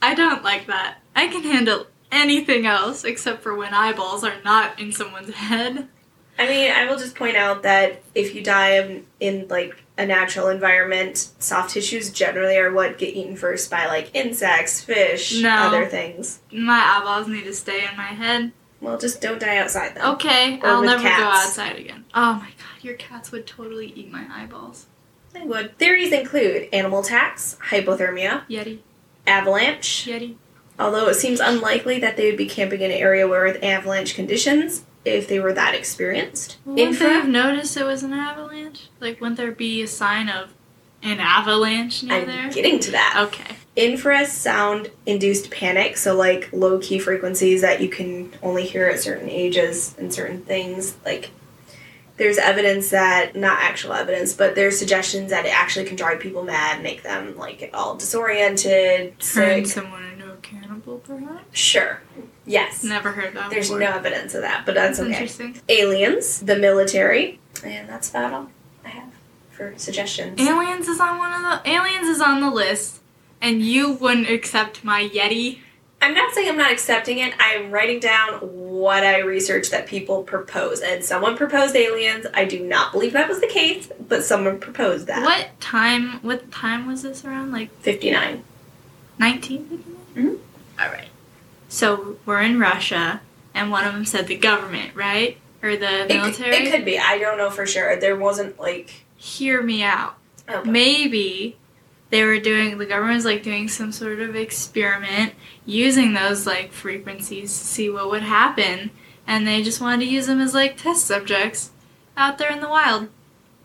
I 0.00 0.14
don't 0.14 0.44
like 0.44 0.66
that. 0.68 0.98
I 1.16 1.26
can 1.26 1.42
handle 1.42 1.86
anything 2.12 2.66
else 2.66 3.02
except 3.04 3.42
for 3.42 3.56
when 3.56 3.74
eyeballs 3.74 4.22
are 4.22 4.40
not 4.44 4.78
in 4.78 4.92
someone's 4.92 5.34
head. 5.34 5.88
I 6.38 6.48
mean, 6.48 6.70
I 6.72 6.86
will 6.88 6.96
just 6.98 7.14
point 7.14 7.36
out 7.36 7.62
that 7.62 8.02
if 8.14 8.34
you 8.34 8.42
die 8.42 8.78
in, 8.78 9.06
in 9.20 9.48
like 9.48 9.82
a 9.98 10.06
natural 10.06 10.48
environment, 10.48 11.30
soft 11.38 11.70
tissues 11.70 12.10
generally 12.10 12.56
are 12.56 12.72
what 12.72 12.98
get 12.98 13.14
eaten 13.14 13.36
first 13.36 13.70
by 13.70 13.86
like 13.86 14.10
insects, 14.14 14.82
fish, 14.82 15.40
No. 15.40 15.50
other 15.50 15.86
things. 15.86 16.40
My 16.52 16.96
eyeballs 16.98 17.28
need 17.28 17.44
to 17.44 17.52
stay 17.54 17.84
in 17.88 17.96
my 17.96 18.04
head. 18.04 18.52
Well, 18.80 18.98
just 18.98 19.20
don't 19.20 19.38
die 19.38 19.58
outside 19.58 19.94
then. 19.94 20.04
Okay, 20.14 20.58
Or 20.62 20.68
I'll 20.68 20.82
never 20.82 21.02
go 21.02 21.08
outside 21.08 21.76
again. 21.78 22.04
Oh 22.14 22.34
my 22.34 22.48
god, 22.48 22.82
your 22.82 22.94
cats 22.94 23.30
would 23.30 23.46
totally 23.46 23.92
eat 23.94 24.10
my 24.10 24.26
eyeballs. 24.30 24.86
They 25.32 25.42
would. 25.42 25.78
Theories 25.78 26.12
include 26.12 26.68
animal 26.72 27.00
attacks, 27.00 27.56
hypothermia, 27.68 28.42
Yeti, 28.48 28.80
avalanche, 29.26 30.06
Yeti. 30.06 30.36
Although 30.78 31.08
it 31.08 31.14
seems 31.14 31.40
unlikely 31.40 31.98
that 32.00 32.16
they 32.16 32.26
would 32.26 32.38
be 32.38 32.46
camping 32.48 32.80
in 32.80 32.90
an 32.90 32.96
area 32.96 33.26
where 33.28 33.44
with 33.44 33.62
avalanche 33.62 34.14
conditions 34.14 34.84
if 35.04 35.26
they 35.28 35.40
were 35.40 35.52
that 35.52 35.74
experienced. 35.74 36.56
Wouldn't 36.64 36.98
they 36.98 37.04
have 37.06 37.28
noticed 37.28 37.76
it 37.76 37.84
was 37.84 38.02
an 38.02 38.12
avalanche? 38.12 38.88
Like, 39.00 39.20
wouldn't 39.20 39.36
there 39.36 39.50
be 39.52 39.82
a 39.82 39.86
sign 39.88 40.28
of 40.28 40.50
an 41.02 41.18
avalanche 41.18 42.02
near 42.04 42.20
I'm 42.20 42.26
there? 42.26 42.50
getting 42.50 42.78
to 42.80 42.90
that. 42.92 43.24
Okay. 43.28 43.56
Infrared 43.74 44.28
sound 44.28 44.90
induced 45.06 45.50
panic, 45.50 45.96
so 45.96 46.14
like 46.14 46.50
low 46.52 46.78
key 46.78 46.98
frequencies 46.98 47.62
that 47.62 47.80
you 47.80 47.88
can 47.88 48.30
only 48.42 48.64
hear 48.66 48.86
at 48.86 49.00
certain 49.00 49.28
ages 49.30 49.94
and 49.98 50.12
certain 50.12 50.42
things. 50.42 50.94
Like 51.04 51.30
there's 52.18 52.36
evidence 52.38 52.90
that 52.90 53.34
not 53.34 53.58
actual 53.60 53.94
evidence, 53.94 54.34
but 54.34 54.54
there's 54.54 54.78
suggestions 54.78 55.30
that 55.30 55.46
it 55.46 55.52
actually 55.58 55.86
can 55.86 55.96
drive 55.96 56.20
people 56.20 56.44
mad, 56.44 56.82
make 56.82 57.02
them 57.02 57.36
like 57.36 57.70
all 57.74 57.96
disoriented, 57.96 59.18
Turn 59.18 59.64
sick. 59.64 59.66
someone 59.66 60.11
into 60.86 60.92
a 60.92 60.98
perhaps? 60.98 61.44
Sure. 61.58 62.00
Yes. 62.46 62.84
Never 62.84 63.12
heard 63.12 63.34
that 63.34 63.50
There's 63.50 63.68
before. 63.68 63.80
no 63.80 63.90
evidence 63.92 64.34
of 64.34 64.42
that, 64.42 64.64
but 64.66 64.74
that's 64.74 64.98
okay. 64.98 65.10
Interesting. 65.12 65.60
Aliens, 65.68 66.40
the 66.40 66.56
military, 66.56 67.40
and 67.64 67.88
that's 67.88 68.10
about 68.10 68.32
all 68.32 68.50
I 68.84 68.88
have 68.88 69.10
for 69.50 69.74
suggestions. 69.76 70.40
Aliens 70.40 70.88
is 70.88 71.00
on 71.00 71.18
one 71.18 71.32
of 71.32 71.42
the 71.64 71.70
aliens 71.70 72.08
is 72.08 72.20
on 72.20 72.40
the 72.40 72.50
list, 72.50 73.00
and 73.40 73.62
you 73.62 73.92
wouldn't 73.92 74.28
accept 74.28 74.84
my 74.84 75.08
Yeti. 75.08 75.58
I'm 76.00 76.14
not 76.14 76.34
saying 76.34 76.48
I'm 76.48 76.56
not 76.56 76.72
accepting 76.72 77.18
it. 77.18 77.32
I'm 77.38 77.70
writing 77.70 78.00
down 78.00 78.40
what 78.40 79.04
I 79.04 79.20
researched 79.20 79.70
that 79.70 79.86
people 79.86 80.24
propose. 80.24 80.80
And 80.80 81.04
someone 81.04 81.36
proposed 81.36 81.76
aliens. 81.76 82.26
I 82.34 82.44
do 82.44 82.58
not 82.58 82.90
believe 82.90 83.12
that 83.12 83.28
was 83.28 83.40
the 83.40 83.46
case, 83.46 83.88
but 84.08 84.24
someone 84.24 84.58
proposed 84.58 85.06
that. 85.06 85.22
What 85.22 85.50
time? 85.60 86.20
What 86.22 86.50
time 86.50 86.88
was 86.88 87.02
this 87.02 87.24
around? 87.24 87.52
Like 87.52 87.70
59. 87.82 88.42
19? 89.20 89.84
Mhm. 90.16 90.38
All 90.78 90.88
right. 90.88 91.08
So 91.68 92.16
we're 92.26 92.42
in 92.42 92.58
Russia, 92.60 93.20
and 93.54 93.70
one 93.70 93.84
of 93.84 93.92
them 93.94 94.04
said 94.04 94.26
the 94.26 94.36
government, 94.36 94.94
right? 94.94 95.38
Or 95.62 95.76
the 95.76 96.06
military. 96.08 96.56
it 96.56 96.70
could 96.70 96.84
be. 96.84 96.98
I 96.98 97.18
don't 97.18 97.38
know 97.38 97.50
for 97.50 97.66
sure. 97.66 97.96
There 97.98 98.16
wasn't 98.16 98.58
like. 98.58 99.04
Hear 99.16 99.62
me 99.62 99.82
out. 99.82 100.16
Oh, 100.48 100.58
okay. 100.58 100.70
maybe 100.70 101.56
they 102.10 102.24
were 102.24 102.40
doing 102.40 102.76
the 102.78 102.84
government 102.86 103.14
was 103.14 103.24
like 103.24 103.44
doing 103.44 103.68
some 103.68 103.92
sort 103.92 104.18
of 104.18 104.34
experiment 104.34 105.34
using 105.64 106.12
those 106.14 106.46
like 106.46 106.72
frequencies 106.72 107.56
to 107.56 107.64
see 107.64 107.88
what 107.88 108.10
would 108.10 108.22
happen 108.22 108.90
and 109.24 109.46
they 109.46 109.62
just 109.62 109.80
wanted 109.80 110.04
to 110.04 110.10
use 110.10 110.26
them 110.26 110.40
as 110.40 110.52
like 110.52 110.76
test 110.76 111.06
subjects 111.06 111.70
out 112.16 112.38
there 112.38 112.50
in 112.50 112.60
the 112.60 112.68
wild 112.68 113.08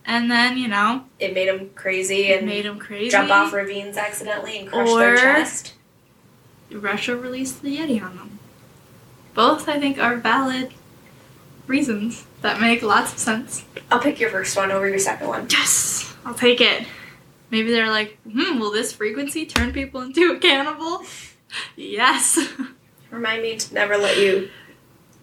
and 0.05 0.29
then 0.29 0.55
you 0.55 0.67
know 0.67 1.03
It 1.19 1.33
made 1.33 1.49
them 1.49 1.71
crazy 1.73 2.31
and 2.31 2.45
made 2.45 2.65
them 2.65 2.77
crazy 2.77 3.09
jump 3.09 3.31
off 3.31 3.51
ravines 3.51 3.97
accidentally 3.97 4.59
and 4.59 4.69
crush 4.69 4.87
Or- 4.87 4.99
their 4.99 5.15
chest. 5.17 5.73
Russia 6.71 7.15
released 7.15 7.61
the 7.61 7.77
yeti 7.77 8.01
on 8.01 8.15
them. 8.17 8.39
Both 9.33 9.67
i 9.69 9.79
think 9.79 9.97
are 9.99 10.15
valid 10.17 10.73
reasons 11.67 12.25
that 12.41 12.61
make 12.61 12.81
lots 12.81 13.13
of 13.13 13.19
sense. 13.19 13.65
I'll 13.91 13.99
pick 13.99 14.19
your 14.19 14.29
first 14.29 14.55
one 14.55 14.71
over 14.71 14.87
your 14.87 14.99
second 14.99 15.27
one. 15.27 15.47
yes 15.49 16.15
i'll 16.25 16.33
take 16.33 16.61
it. 16.61 16.85
Maybe 17.49 17.71
they're 17.71 17.89
like 17.89 18.17
hmm 18.23 18.59
will 18.59 18.71
this 18.71 18.91
frequency 18.93 19.45
turn 19.45 19.71
people 19.73 20.01
into 20.01 20.33
a 20.33 20.39
cannibal? 20.39 21.03
Yes. 21.77 22.37
Remind 23.09 23.41
me 23.41 23.57
to 23.57 23.73
never 23.73 23.97
let 23.97 24.17
you 24.17 24.49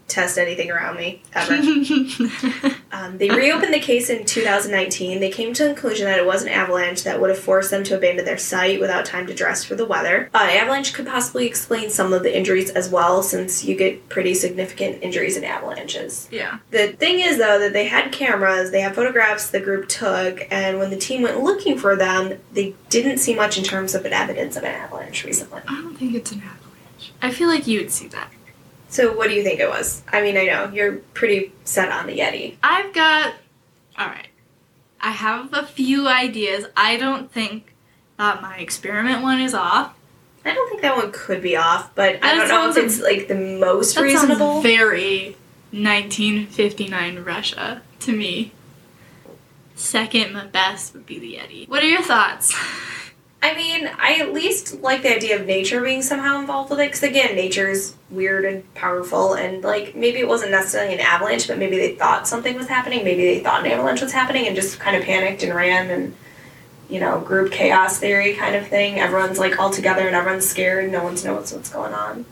test 0.08 0.38
anything 0.38 0.70
around 0.70 0.96
me 0.96 1.22
ever. 1.32 1.56
Um, 2.94 3.18
they 3.18 3.28
reopened 3.28 3.74
the 3.74 3.80
case 3.80 4.08
in 4.08 4.24
2019. 4.24 5.18
They 5.18 5.28
came 5.28 5.52
to 5.54 5.64
the 5.64 5.70
conclusion 5.70 6.06
that 6.06 6.20
it 6.20 6.24
was 6.24 6.42
an 6.42 6.48
avalanche 6.48 7.02
that 7.02 7.20
would 7.20 7.28
have 7.28 7.38
forced 7.40 7.72
them 7.72 7.82
to 7.84 7.96
abandon 7.96 8.24
their 8.24 8.38
site 8.38 8.78
without 8.78 9.04
time 9.04 9.26
to 9.26 9.34
dress 9.34 9.64
for 9.64 9.74
the 9.74 9.84
weather. 9.84 10.30
Uh, 10.32 10.38
avalanche 10.38 10.94
could 10.94 11.04
possibly 11.04 11.44
explain 11.44 11.90
some 11.90 12.12
of 12.12 12.22
the 12.22 12.34
injuries 12.34 12.70
as 12.70 12.88
well, 12.88 13.20
since 13.24 13.64
you 13.64 13.74
get 13.74 14.08
pretty 14.10 14.32
significant 14.32 15.02
injuries 15.02 15.36
in 15.36 15.42
avalanches. 15.42 16.28
yeah. 16.30 16.58
The 16.70 16.92
thing 16.92 17.18
is, 17.18 17.36
though, 17.38 17.58
that 17.58 17.72
they 17.72 17.86
had 17.86 18.12
cameras, 18.12 18.70
they 18.70 18.80
had 18.80 18.94
photographs 18.94 19.50
the 19.50 19.60
group 19.60 19.88
took, 19.88 20.46
and 20.52 20.78
when 20.78 20.90
the 20.90 20.96
team 20.96 21.22
went 21.22 21.40
looking 21.40 21.76
for 21.76 21.96
them, 21.96 22.38
they 22.52 22.76
didn't 22.90 23.18
see 23.18 23.34
much 23.34 23.58
in 23.58 23.64
terms 23.64 23.96
of 23.96 24.04
an 24.04 24.12
evidence 24.12 24.56
of 24.56 24.62
an 24.62 24.72
avalanche 24.72 25.24
recently. 25.24 25.62
I 25.66 25.82
don't 25.82 25.96
think 25.96 26.14
it's 26.14 26.30
an 26.30 26.42
avalanche. 26.42 27.12
I 27.20 27.32
feel 27.32 27.48
like 27.48 27.66
you 27.66 27.80
would 27.80 27.90
see 27.90 28.06
that. 28.08 28.30
So, 28.94 29.12
what 29.12 29.26
do 29.28 29.34
you 29.34 29.42
think 29.42 29.58
it 29.58 29.68
was? 29.68 30.04
I 30.12 30.22
mean, 30.22 30.36
I 30.36 30.44
know 30.44 30.70
you're 30.72 30.98
pretty 31.14 31.52
set 31.64 31.90
on 31.90 32.06
the 32.06 32.16
Yeti. 32.20 32.54
I've 32.62 32.94
got. 32.94 33.34
Alright. 33.98 34.28
I 35.00 35.10
have 35.10 35.52
a 35.52 35.66
few 35.66 36.06
ideas. 36.06 36.66
I 36.76 36.96
don't 36.96 37.28
think 37.28 37.74
that 38.18 38.40
my 38.40 38.58
experiment 38.58 39.24
one 39.24 39.40
is 39.40 39.52
off. 39.52 39.96
I 40.44 40.54
don't 40.54 40.68
think 40.70 40.82
that 40.82 40.96
one 40.96 41.10
could 41.10 41.42
be 41.42 41.56
off, 41.56 41.92
but 41.96 42.22
I 42.22 42.36
don't 42.36 42.46
know 42.46 42.70
if 42.70 42.76
it's 42.76 43.00
like 43.00 43.26
the 43.26 43.34
most 43.34 43.96
That 43.96 44.02
reasonable. 44.02 44.60
very 44.60 45.36
1959 45.72 47.24
Russia 47.24 47.82
to 47.98 48.12
me. 48.12 48.52
Second, 49.74 50.32
my 50.34 50.46
best 50.46 50.94
would 50.94 51.04
be 51.04 51.18
the 51.18 51.34
Yeti. 51.34 51.68
What 51.68 51.82
are 51.82 51.88
your 51.88 52.02
thoughts? 52.02 52.54
I 53.44 53.54
mean, 53.54 53.90
I 53.98 54.14
at 54.20 54.32
least 54.32 54.80
like 54.80 55.02
the 55.02 55.14
idea 55.14 55.38
of 55.38 55.46
nature 55.46 55.82
being 55.82 56.00
somehow 56.00 56.40
involved 56.40 56.70
with 56.70 56.80
it, 56.80 56.86
because 56.86 57.02
again, 57.02 57.36
nature 57.36 57.68
is 57.68 57.94
weird 58.08 58.46
and 58.46 58.74
powerful, 58.74 59.34
and 59.34 59.62
like 59.62 59.94
maybe 59.94 60.18
it 60.18 60.26
wasn't 60.26 60.50
necessarily 60.50 60.94
an 60.94 61.00
avalanche, 61.00 61.46
but 61.46 61.58
maybe 61.58 61.76
they 61.76 61.94
thought 61.94 62.26
something 62.26 62.56
was 62.56 62.68
happening. 62.68 63.04
Maybe 63.04 63.22
they 63.22 63.40
thought 63.40 63.66
an 63.66 63.70
avalanche 63.70 64.00
was 64.00 64.12
happening 64.12 64.46
and 64.46 64.56
just 64.56 64.80
kind 64.80 64.96
of 64.96 65.02
panicked 65.04 65.42
and 65.42 65.54
ran 65.54 65.90
and. 65.90 66.14
You 66.86 67.00
know, 67.00 67.18
group 67.18 67.50
chaos 67.50 67.98
theory 67.98 68.34
kind 68.34 68.54
of 68.54 68.68
thing. 68.68 69.00
Everyone's 69.00 69.38
like 69.38 69.58
all 69.58 69.70
together 69.70 70.06
and 70.06 70.14
everyone's 70.14 70.46
scared. 70.46 70.92
No 70.92 71.02
one 71.02 71.14
knows 71.14 71.50
what's 71.50 71.70
going 71.70 71.94
on. 71.94 72.26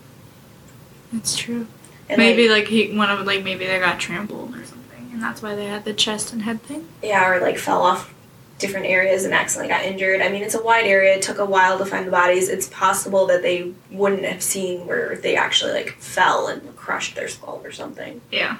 That's 1.11 1.35
true. 1.35 1.65
And 2.07 2.19
maybe 2.19 2.47
like, 2.47 2.65
like 2.65 2.67
he 2.67 2.95
one 2.95 3.09
of 3.09 3.25
like 3.25 3.43
maybe 3.43 3.65
they 3.65 3.79
got 3.79 3.99
trampled 3.99 4.55
or 4.55 4.63
something, 4.63 5.09
and 5.11 5.21
that's 5.21 5.41
why 5.41 5.55
they 5.55 5.65
had 5.65 5.85
the 5.85 5.93
chest 5.93 6.33
and 6.33 6.43
head 6.43 6.61
thing. 6.61 6.87
yeah, 7.01 7.27
or 7.27 7.41
like 7.41 7.57
fell 7.57 7.81
off 7.81 8.12
different 8.59 8.85
areas 8.85 9.25
and 9.25 9.33
accidentally 9.33 9.73
got 9.73 9.83
injured. 9.83 10.21
I 10.21 10.29
mean, 10.29 10.43
it's 10.43 10.55
a 10.55 10.63
wide 10.63 10.85
area. 10.85 11.15
It 11.15 11.21
took 11.21 11.39
a 11.39 11.45
while 11.45 11.77
to 11.77 11.85
find 11.85 12.07
the 12.07 12.11
bodies. 12.11 12.49
It's 12.49 12.67
possible 12.67 13.27
that 13.27 13.41
they 13.41 13.73
wouldn't 13.91 14.25
have 14.25 14.41
seen 14.41 14.87
where 14.87 15.15
they 15.17 15.35
actually 15.35 15.73
like 15.73 15.89
fell 15.97 16.47
and 16.47 16.75
crushed 16.75 17.15
their 17.15 17.27
skull 17.27 17.61
or 17.63 17.71
something. 17.71 18.21
Yeah. 18.31 18.57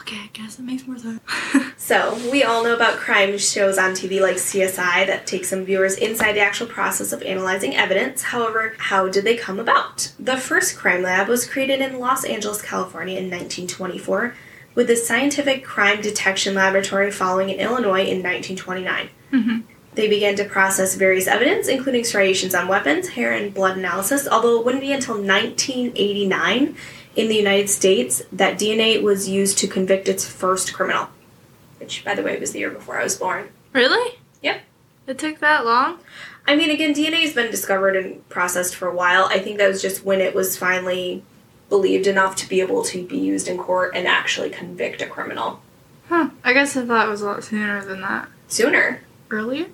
Okay, 0.00 0.16
I 0.16 0.30
guess 0.32 0.58
it 0.58 0.62
makes 0.62 0.86
more 0.86 0.98
sense. 0.98 1.20
So, 1.76 2.18
we 2.32 2.42
all 2.42 2.64
know 2.64 2.74
about 2.74 2.96
crime 2.96 3.36
shows 3.36 3.76
on 3.76 3.90
TV 3.90 4.18
like 4.18 4.36
CSI 4.36 5.06
that 5.06 5.26
take 5.26 5.44
some 5.44 5.66
viewers 5.66 5.98
inside 5.98 6.32
the 6.32 6.40
actual 6.40 6.66
process 6.66 7.12
of 7.12 7.22
analyzing 7.22 7.76
evidence. 7.76 8.22
However, 8.22 8.74
how 8.78 9.08
did 9.08 9.24
they 9.24 9.36
come 9.36 9.60
about? 9.60 10.10
The 10.18 10.38
first 10.38 10.78
crime 10.78 11.02
lab 11.02 11.28
was 11.28 11.46
created 11.46 11.82
in 11.82 11.98
Los 11.98 12.24
Angeles, 12.24 12.62
California 12.62 13.18
in 13.18 13.24
1924, 13.24 14.34
with 14.74 14.88
the 14.88 14.96
Scientific 14.96 15.64
Crime 15.64 16.00
Detection 16.00 16.54
Laboratory 16.54 17.10
following 17.10 17.50
in 17.50 17.60
Illinois 17.60 18.04
in 18.04 18.22
1929. 18.22 19.08
hmm 19.30 19.58
They 19.94 20.08
began 20.08 20.34
to 20.36 20.44
process 20.44 20.96
various 20.96 21.26
evidence, 21.26 21.68
including 21.68 22.04
striations 22.04 22.54
on 22.54 22.68
weapons, 22.68 23.08
hair, 23.10 23.32
and 23.32 23.54
blood 23.54 23.78
analysis, 23.78 24.26
although 24.26 24.58
it 24.58 24.64
wouldn't 24.64 24.82
be 24.82 24.92
until 24.92 25.14
1989 25.14 26.76
in 27.16 27.28
the 27.28 27.36
United 27.36 27.70
States 27.70 28.22
that 28.32 28.58
DNA 28.58 29.00
was 29.00 29.28
used 29.28 29.58
to 29.58 29.68
convict 29.68 30.08
its 30.08 30.26
first 30.26 30.74
criminal. 30.74 31.08
Which, 31.78 32.04
by 32.04 32.14
the 32.14 32.22
way, 32.22 32.38
was 32.38 32.52
the 32.52 32.58
year 32.60 32.70
before 32.70 32.98
I 32.98 33.04
was 33.04 33.16
born. 33.16 33.48
Really? 33.72 34.18
Yep. 34.42 34.62
It 35.06 35.18
took 35.18 35.38
that 35.40 35.64
long? 35.64 35.98
I 36.46 36.56
mean, 36.56 36.70
again, 36.70 36.94
DNA 36.94 37.22
has 37.22 37.34
been 37.34 37.50
discovered 37.50 37.96
and 37.96 38.28
processed 38.28 38.74
for 38.74 38.88
a 38.88 38.94
while. 38.94 39.26
I 39.26 39.38
think 39.38 39.58
that 39.58 39.68
was 39.68 39.80
just 39.80 40.04
when 40.04 40.20
it 40.20 40.34
was 40.34 40.56
finally 40.56 41.22
believed 41.74 42.06
enough 42.06 42.36
to 42.36 42.48
be 42.48 42.60
able 42.60 42.84
to 42.84 43.04
be 43.04 43.18
used 43.18 43.48
in 43.48 43.58
court 43.58 43.90
and 43.96 44.06
actually 44.06 44.48
convict 44.48 45.02
a 45.02 45.06
criminal. 45.06 45.60
Huh. 46.08 46.30
I 46.44 46.52
guess 46.52 46.76
I 46.76 46.86
thought 46.86 47.08
it 47.08 47.10
was 47.10 47.20
a 47.20 47.26
lot 47.26 47.42
sooner 47.42 47.84
than 47.84 48.00
that. 48.02 48.28
Sooner. 48.46 49.00
Earlier? 49.28 49.66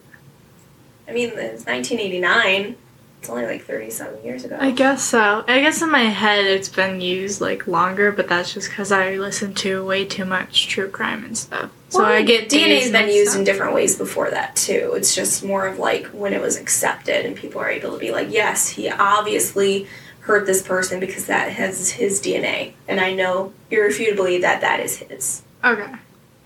I 1.06 1.12
mean, 1.12 1.28
it's 1.28 1.66
1989. 1.66 2.76
It's 3.18 3.28
only 3.28 3.44
like 3.44 3.64
37 3.64 4.24
years 4.24 4.46
ago. 4.46 4.56
I 4.58 4.70
guess 4.70 5.02
so. 5.04 5.44
I 5.46 5.60
guess 5.60 5.82
in 5.82 5.90
my 5.90 6.04
head 6.04 6.46
it's 6.46 6.70
been 6.70 7.02
used 7.02 7.42
like 7.42 7.66
longer, 7.66 8.12
but 8.12 8.28
that's 8.30 8.54
just 8.54 8.70
because 8.70 8.90
I 8.90 9.16
listen 9.16 9.52
to 9.56 9.84
way 9.84 10.06
too 10.06 10.24
much 10.24 10.68
true 10.68 10.88
crime 10.88 11.22
and 11.26 11.36
stuff. 11.36 11.70
So 11.90 11.98
Well, 11.98 12.10
I 12.10 12.22
get 12.22 12.48
DNA's 12.48 12.90
been 12.92 13.10
used 13.10 13.32
up. 13.32 13.40
in 13.40 13.44
different 13.44 13.74
ways 13.74 13.98
before 13.98 14.30
that 14.30 14.56
too. 14.56 14.94
It's 14.96 15.14
just 15.14 15.44
more 15.44 15.66
of 15.66 15.78
like 15.78 16.06
when 16.06 16.32
it 16.32 16.40
was 16.40 16.56
accepted 16.56 17.26
and 17.26 17.36
people 17.36 17.60
are 17.60 17.68
able 17.68 17.92
to 17.92 17.98
be 17.98 18.10
like, 18.10 18.30
yes, 18.30 18.70
he 18.70 18.88
obviously 18.88 19.86
hurt 20.20 20.46
this 20.46 20.62
person 20.62 21.00
because 21.00 21.26
that 21.26 21.52
has 21.52 21.90
his 21.90 22.20
DNA, 22.20 22.72
and 22.88 23.00
I 23.00 23.14
know 23.14 23.52
irrefutably 23.70 24.38
that 24.38 24.60
that 24.60 24.80
is 24.80 24.98
his. 24.98 25.42
Okay, 25.64 25.92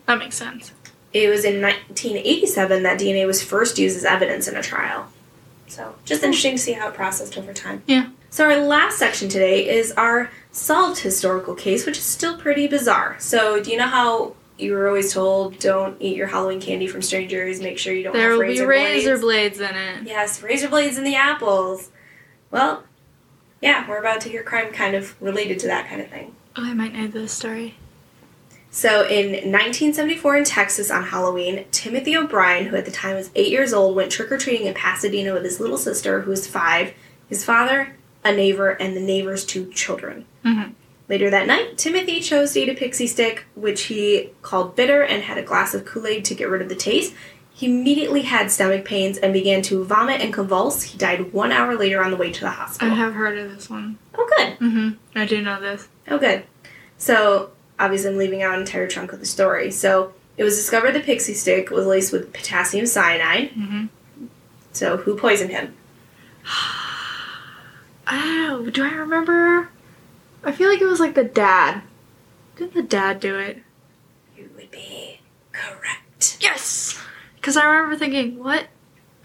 that 0.07 0.19
makes 0.19 0.37
sense. 0.37 0.73
It 1.13 1.29
was 1.29 1.45
in 1.45 1.61
1987 1.63 2.83
that 2.83 2.99
DNA 2.99 3.27
was 3.27 3.43
first 3.43 3.79
used 3.79 3.97
as 3.97 4.05
evidence 4.05 4.49
in 4.49 4.57
a 4.57 4.63
trial. 4.63 5.07
So, 5.69 5.95
just 6.05 6.23
interesting 6.23 6.57
to 6.57 6.59
see 6.59 6.73
how 6.73 6.89
it 6.89 6.95
processed 6.95 7.39
over 7.39 7.53
time. 7.53 7.83
Yeah. 7.87 8.09
So, 8.31 8.45
our 8.51 8.59
last 8.59 8.99
section 8.99 9.29
today 9.29 9.69
is 9.69 9.93
our 9.93 10.31
solved 10.53 11.01
historical 11.01 11.55
case, 11.55 11.87
which 11.87 11.99
is 11.99 12.05
still 12.05 12.37
pretty 12.37 12.67
bizarre. 12.67 13.17
So, 13.19 13.63
do 13.63 13.71
you 13.71 13.77
know 13.77 13.87
how 13.87 14.35
you 14.59 14.73
were 14.73 14.87
always 14.89 15.13
told 15.13 15.59
don't 15.59 15.97
eat 16.01 16.17
your 16.17 16.29
Halloween 16.29 16.61
candy 16.61 16.87
from 16.87 17.03
strangers, 17.03 17.61
make 17.61 17.79
sure 17.79 17.93
you 17.93 18.05
don't 18.05 18.13
There 18.13 18.31
have 18.31 18.39
will 18.39 18.47
be 18.47 18.49
razor 18.51 18.67
razor 18.69 19.19
blades? 19.19 19.59
blades 19.59 19.61
in 19.61 19.77
it. 19.77 20.07
Yes, 20.07 20.43
razor 20.43 20.69
blades 20.69 20.97
in 20.99 21.05
the 21.05 21.17
apples. 21.17 21.91
Well, 22.51 22.85
yeah, 23.65 23.89
we're 23.89 23.97
about 23.99 24.21
to 24.21 24.29
hear 24.29 24.43
crime 24.43 24.71
kind 24.73 24.95
of 24.95 25.21
related 25.23 25.59
to 25.61 25.67
that 25.69 25.89
kind 25.89 26.03
of 26.03 26.09
thing. 26.09 26.35
Oh, 26.55 26.65
I 26.65 26.75
might 26.75 26.93
know 26.93 27.07
this 27.07 27.33
story. 27.33 27.77
So 28.71 29.07
in 29.07 29.31
1974 29.51 30.37
in 30.37 30.45
Texas 30.45 30.91
on 30.91 31.05
Halloween, 31.05 31.65
Timothy 31.71 32.15
O'Brien, 32.15 32.67
who 32.67 32.77
at 32.77 32.85
the 32.85 32.91
time 32.91 33.17
was 33.17 33.31
eight 33.35 33.51
years 33.51 33.73
old, 33.73 33.97
went 33.97 34.13
trick 34.13 34.31
or 34.31 34.37
treating 34.37 34.67
in 34.67 34.75
Pasadena 34.75 35.33
with 35.33 35.45
his 35.45 35.61
little 35.61 35.79
sister, 35.79 36.21
who 36.21 36.31
was 36.31 36.47
five, 36.47 36.93
his 37.27 37.43
father, 37.43 37.97
a 38.23 38.33
neighbor, 38.33 38.71
and 38.71 38.95
the 38.95 39.01
neighbor's 39.01 39.47
two 39.47 39.73
children. 39.73 40.27
Mhm. 40.45 40.73
Later 41.09 41.31
that 41.31 41.47
night, 41.47 41.79
Timothy 41.79 42.21
chose 42.21 42.53
to 42.53 42.61
eat 42.61 42.69
a 42.69 42.75
pixie 42.75 43.07
stick, 43.07 43.45
which 43.55 43.85
he 43.85 44.31
called 44.43 44.77
bitter, 44.77 45.03
and 45.03 45.23
had 45.23 45.39
a 45.39 45.43
glass 45.43 45.73
of 45.73 45.87
Kool 45.87 46.07
Aid 46.07 46.25
to 46.27 46.35
get 46.35 46.51
rid 46.51 46.61
of 46.61 46.69
the 46.69 46.75
taste. 46.75 47.15
He 47.57 47.67
immediately 47.67 48.23
had 48.23 48.51
stomach 48.51 48.85
pains 48.85 49.17
and 49.17 49.33
began 49.33 49.63
to 49.63 49.85
vomit 49.85 50.21
and 50.21 50.35
convulse. 50.35 50.83
He 50.83 50.99
died 50.99 51.33
one 51.33 51.53
hour 51.53 51.77
later 51.77 52.03
on 52.03 52.11
the 52.11 52.17
way 52.17 52.33
to 52.33 52.41
the 52.41 52.51
hospital. 52.51 52.93
I 52.93 52.97
have 52.97 53.15
heard 53.15 53.39
of 53.39 53.55
this 53.55 53.71
one. 53.71 53.97
oh, 54.17 54.29
good. 54.37 54.59
Mm-hmm. 54.59 54.91
I 55.19 55.25
do 55.25 55.41
know 55.41 55.61
this. 55.61 55.87
Oh, 56.09 56.19
good. 56.19 56.43
So, 56.99 57.53
obviously, 57.79 58.11
I'm 58.11 58.19
leaving 58.19 58.43
out 58.43 58.55
an 58.55 58.61
entire 58.61 58.89
chunk 58.89 59.13
of 59.13 59.21
the 59.21 59.27
story. 59.27 59.71
So, 59.71 60.13
it 60.37 60.43
was 60.43 60.57
discovered 60.57 60.93
the 60.93 61.01
pixie 61.01 61.33
stick 61.33 61.71
was 61.71 61.87
laced 61.87 62.13
with 62.13 62.33
potassium 62.33 62.87
cyanide. 62.87 63.51
Mm-hmm. 63.51 63.87
So, 64.73 64.97
who 64.97 65.17
poisoned 65.17 65.51
him? 65.51 65.75
Oh, 68.07 68.69
do 68.71 68.85
I 68.85 68.91
remember? 68.93 69.71
I 70.45 70.53
feel 70.53 70.69
like 70.69 70.83
it 70.83 70.87
was 70.87 71.01
like 71.01 71.15
the 71.15 71.25
dad. 71.25 71.81
Didn't 72.57 72.75
the 72.75 72.83
dad 72.83 73.19
do 73.19 73.39
it? 73.39 73.63
You 74.37 74.51
would 74.57 74.71
be 74.71 75.21
correct. 75.53 76.37
Yes! 76.39 77.01
Because 77.45 77.59
I 77.59 77.67
remember 77.67 77.95
thinking, 77.95 78.43
what? 78.43 78.69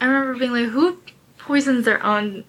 I 0.01 0.05
remember 0.05 0.37
being 0.37 0.51
like, 0.51 0.65
who 0.65 0.97
poisons 1.37 1.85
their 1.85 2.05
own 2.05 2.43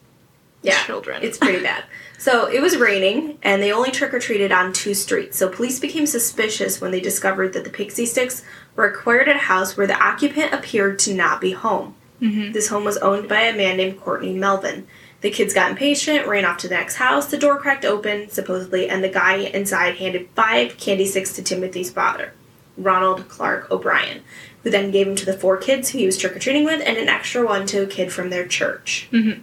Yeah, 0.62 0.82
children? 0.82 1.22
It's 1.22 1.38
pretty 1.38 1.62
bad. 1.62 1.84
So 2.18 2.46
it 2.50 2.60
was 2.60 2.76
raining, 2.76 3.38
and 3.44 3.62
they 3.62 3.70
only 3.70 3.92
trick 3.92 4.12
or 4.12 4.18
treated 4.18 4.50
on 4.50 4.72
two 4.72 4.94
streets. 4.94 5.38
So 5.38 5.48
police 5.48 5.78
became 5.78 6.06
suspicious 6.06 6.80
when 6.80 6.90
they 6.90 6.98
discovered 6.98 7.52
that 7.52 7.62
the 7.62 7.70
pixie 7.70 8.04
sticks 8.04 8.44
were 8.74 8.84
acquired 8.84 9.28
at 9.28 9.36
a 9.36 9.38
house 9.38 9.76
where 9.76 9.86
the 9.86 9.96
occupant 9.96 10.52
appeared 10.52 10.98
to 10.98 11.14
not 11.14 11.40
be 11.40 11.52
home. 11.52 11.94
mm-hmm. 12.20 12.50
This 12.50 12.66
home 12.66 12.82
was 12.82 12.98
owned 12.98 13.28
by 13.28 13.42
a 13.42 13.56
man 13.56 13.76
named 13.76 14.00
Courtney 14.00 14.34
Melvin. 14.34 14.88
The 15.20 15.30
kids 15.30 15.54
got 15.54 15.70
impatient, 15.70 16.26
ran 16.26 16.44
off 16.44 16.58
to 16.58 16.68
the 16.68 16.74
next 16.74 16.96
house. 16.96 17.26
The 17.26 17.38
door 17.38 17.58
cracked 17.58 17.84
open, 17.84 18.28
supposedly, 18.28 18.88
and 18.88 19.04
the 19.04 19.08
guy 19.08 19.36
inside 19.36 19.98
handed 19.98 20.30
five 20.34 20.78
candy 20.78 21.06
sticks 21.06 21.32
to 21.34 21.44
Timothy's 21.44 21.92
father, 21.92 22.32
Ronald 22.76 23.28
Clark 23.28 23.70
O'Brien, 23.70 24.22
who 24.62 24.70
then 24.70 24.90
gave 24.90 25.06
them 25.06 25.16
to 25.16 25.24
the 25.26 25.32
four 25.32 25.56
kids 25.56 25.90
who 25.90 25.98
he 25.98 26.06
was 26.06 26.16
trick 26.18 26.36
or 26.36 26.38
treating 26.38 26.64
with 26.64 26.82
and 26.84 26.96
an 26.98 27.08
extra 27.08 27.44
one 27.44 27.66
to 27.66 27.82
a 27.82 27.86
kid 27.86 28.12
from 28.12 28.30
their 28.30 28.46
church. 28.46 29.08
Mhm. 29.12 29.40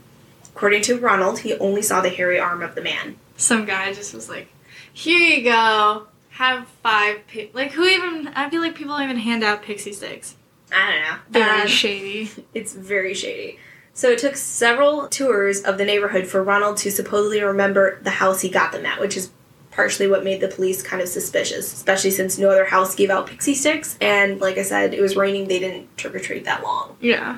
According 0.56 0.82
to 0.84 0.98
Ronald, 1.00 1.40
he 1.40 1.54
only 1.56 1.82
saw 1.82 2.02
the 2.02 2.10
hairy 2.10 2.40
arm 2.40 2.62
of 2.62 2.76
the 2.76 2.82
man. 2.82 3.16
Some 3.36 3.66
guy 3.66 3.94
just 3.94 4.14
was 4.14 4.28
like, 4.30 4.48
here 4.94 5.20
you 5.20 5.44
go. 5.44 6.08
Have 6.32 6.68
five. 6.84 7.22
Pi-. 7.32 7.50
Like, 7.54 7.72
who 7.72 7.84
even. 7.86 8.28
I 8.30 8.50
feel 8.50 8.62
like 8.62 8.76
people 8.76 8.94
don't 8.96 9.04
even 9.04 9.18
hand 9.18 9.44
out 9.44 9.62
pixie 9.64 9.94
sticks. 9.94 10.36
I 10.72 10.92
don't 10.92 11.02
know. 11.02 11.18
Very 11.46 11.62
Um, 11.62 11.68
shady. 11.68 12.30
It's 12.54 12.74
very 12.74 13.14
shady. 13.14 13.60
So 13.94 14.10
it 14.12 14.20
took 14.20 14.36
several 14.36 15.08
tours 15.08 15.62
of 15.62 15.78
the 15.80 15.86
neighborhood 15.86 16.28
for 16.28 16.44
Ronald 16.44 16.78
to 16.78 16.92
supposedly 16.92 17.42
remember 17.42 18.00
the 18.04 18.12
house 18.12 18.42
he 18.42 18.50
got 18.50 18.72
them 18.72 18.86
at, 18.86 19.00
which 19.00 19.18
is 19.18 19.32
partially 19.78 20.08
what 20.08 20.24
made 20.24 20.42
the 20.42 20.48
police 20.48 20.82
kind 20.82 21.04
of 21.04 21.08
suspicious, 21.08 21.72
especially 21.72 22.10
since 22.10 22.40
no 22.40 22.50
other 22.50 22.66
house 22.66 22.96
gave 22.96 23.12
out 23.12 23.28
pixie 23.28 23.54
sticks. 23.54 23.96
And 24.02 24.42
like 24.42 24.58
I 24.58 24.64
said, 24.64 24.96
it 24.96 25.02
was 25.02 25.16
raining, 25.16 25.48
they 25.48 25.60
didn't 25.60 25.96
trick 25.96 26.16
or 26.16 26.20
treat 26.20 26.46
that 26.46 26.64
long. 26.64 26.98
Yeah. 27.00 27.38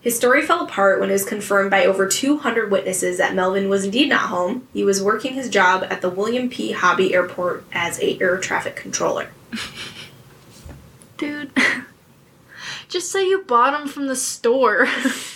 His 0.00 0.16
story 0.16 0.42
fell 0.42 0.64
apart 0.64 1.00
when 1.00 1.10
it 1.10 1.14
was 1.14 1.24
confirmed 1.24 1.72
by 1.72 1.84
over 1.84 2.06
200 2.06 2.70
witnesses 2.70 3.18
that 3.18 3.34
Melvin 3.34 3.68
was 3.68 3.84
indeed 3.84 4.08
not 4.08 4.28
home. 4.28 4.68
He 4.72 4.84
was 4.84 5.02
working 5.02 5.34
his 5.34 5.48
job 5.48 5.84
at 5.90 6.00
the 6.00 6.08
William 6.08 6.48
P. 6.48 6.70
Hobby 6.70 7.12
Airport 7.12 7.64
as 7.72 8.00
a 8.00 8.20
air 8.20 8.38
traffic 8.38 8.76
controller. 8.76 9.28
Dude. 11.16 11.50
Just 12.88 13.10
say 13.10 13.26
you 13.26 13.42
bought 13.42 13.76
them 13.76 13.88
from 13.88 14.06
the 14.06 14.14
store. 14.14 14.86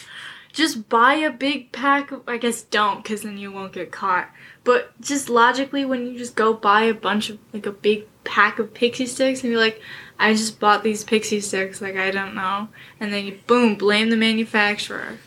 just 0.53 0.88
buy 0.88 1.14
a 1.14 1.31
big 1.31 1.73
pack 1.73 2.12
of, 2.12 2.23
I 2.29 2.38
guess 2.38 2.62
don't, 2.62 3.03
because 3.03 3.23
then 3.23 3.38
you 3.38 3.51
won't 3.51 3.73
get 3.73 3.90
caught. 3.90 4.31
But 4.67 5.01
just 5.01 5.31
logically, 5.31 5.85
when 5.85 6.07
you 6.09 6.19
just 6.19 6.35
go 6.35 6.53
buy 6.53 6.83
a 6.83 6.93
bunch 6.93 7.31
of, 7.31 7.39
like 7.53 7.67
a 7.67 7.71
big 7.71 8.05
pack 8.25 8.59
of 8.59 8.75
pixie 8.75 9.07
sticks 9.07 9.43
and 9.43 9.53
you're 9.53 9.61
like, 9.61 9.81
I 10.19 10.35
just 10.35 10.59
bought 10.59 10.83
these 10.83 11.05
pixie 11.05 11.41
sticks, 11.41 11.81
like 11.81 11.97
I 11.97 12.11
don't 12.11 12.35
know. 12.35 12.69
And 12.99 13.13
then 13.13 13.27
you, 13.27 13.39
boom, 13.47 13.77
blame 13.77 14.11
the 14.11 14.17
manufacturer. 14.17 15.19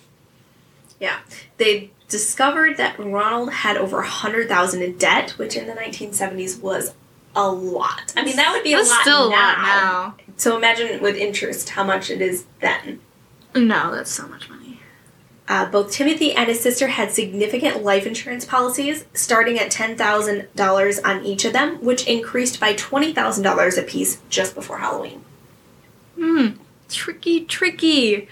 Yeah. 1.00 1.20
They 1.58 1.92
discovered 2.10 2.76
that 2.78 3.00
Ronald 3.00 3.54
had 3.54 3.78
over 3.78 3.98
a 4.00 4.02
100,000 4.02 4.82
in 4.82 4.98
debt, 4.98 5.32
which 5.38 5.56
in 5.56 5.68
the 5.68 5.74
1970s 5.74 6.60
was 6.60 6.94
a 7.34 7.50
lot. 7.50 8.14
I 8.18 8.26
mean, 8.26 8.36
that 8.36 8.52
would 8.52 8.64
be 8.64 8.74
That's 8.74 8.90
a 8.90 8.92
lot 8.94 9.02
still 9.02 9.28
a 9.28 9.30
now. 9.30 9.36
lot 9.38 9.58
now. 9.58 10.16
So 10.36 10.58
imagine 10.58 11.02
with 11.02 11.16
interest 11.16 11.70
how 11.70 11.86
much 11.86 12.10
it 12.10 12.22
is 12.22 12.44
then. 12.60 13.00
No, 13.56 13.96
that's 13.96 14.12
so 14.12 14.28
much 14.28 14.50
money. 14.50 14.69
Uh, 15.50 15.66
both 15.66 15.92
Timothy 15.92 16.32
and 16.34 16.48
his 16.48 16.60
sister 16.60 16.88
had 16.88 17.12
significant 17.12 17.84
life 17.84 18.06
insurance 18.06 18.46
policies, 18.46 19.06
starting 19.16 19.58
at 19.58 19.72
$10,000 19.72 21.00
on 21.04 21.26
each 21.26 21.44
of 21.44 21.54
them, 21.54 21.84
which 21.84 22.06
increased 22.06 22.60
by 22.60 22.76
$20,000 22.76 23.78
apiece 23.80 24.22
just 24.30 24.54
before 24.54 24.78
Halloween. 24.78 25.24
Hmm. 26.16 26.50
Tricky, 26.88 27.46
tricky. 27.46 28.28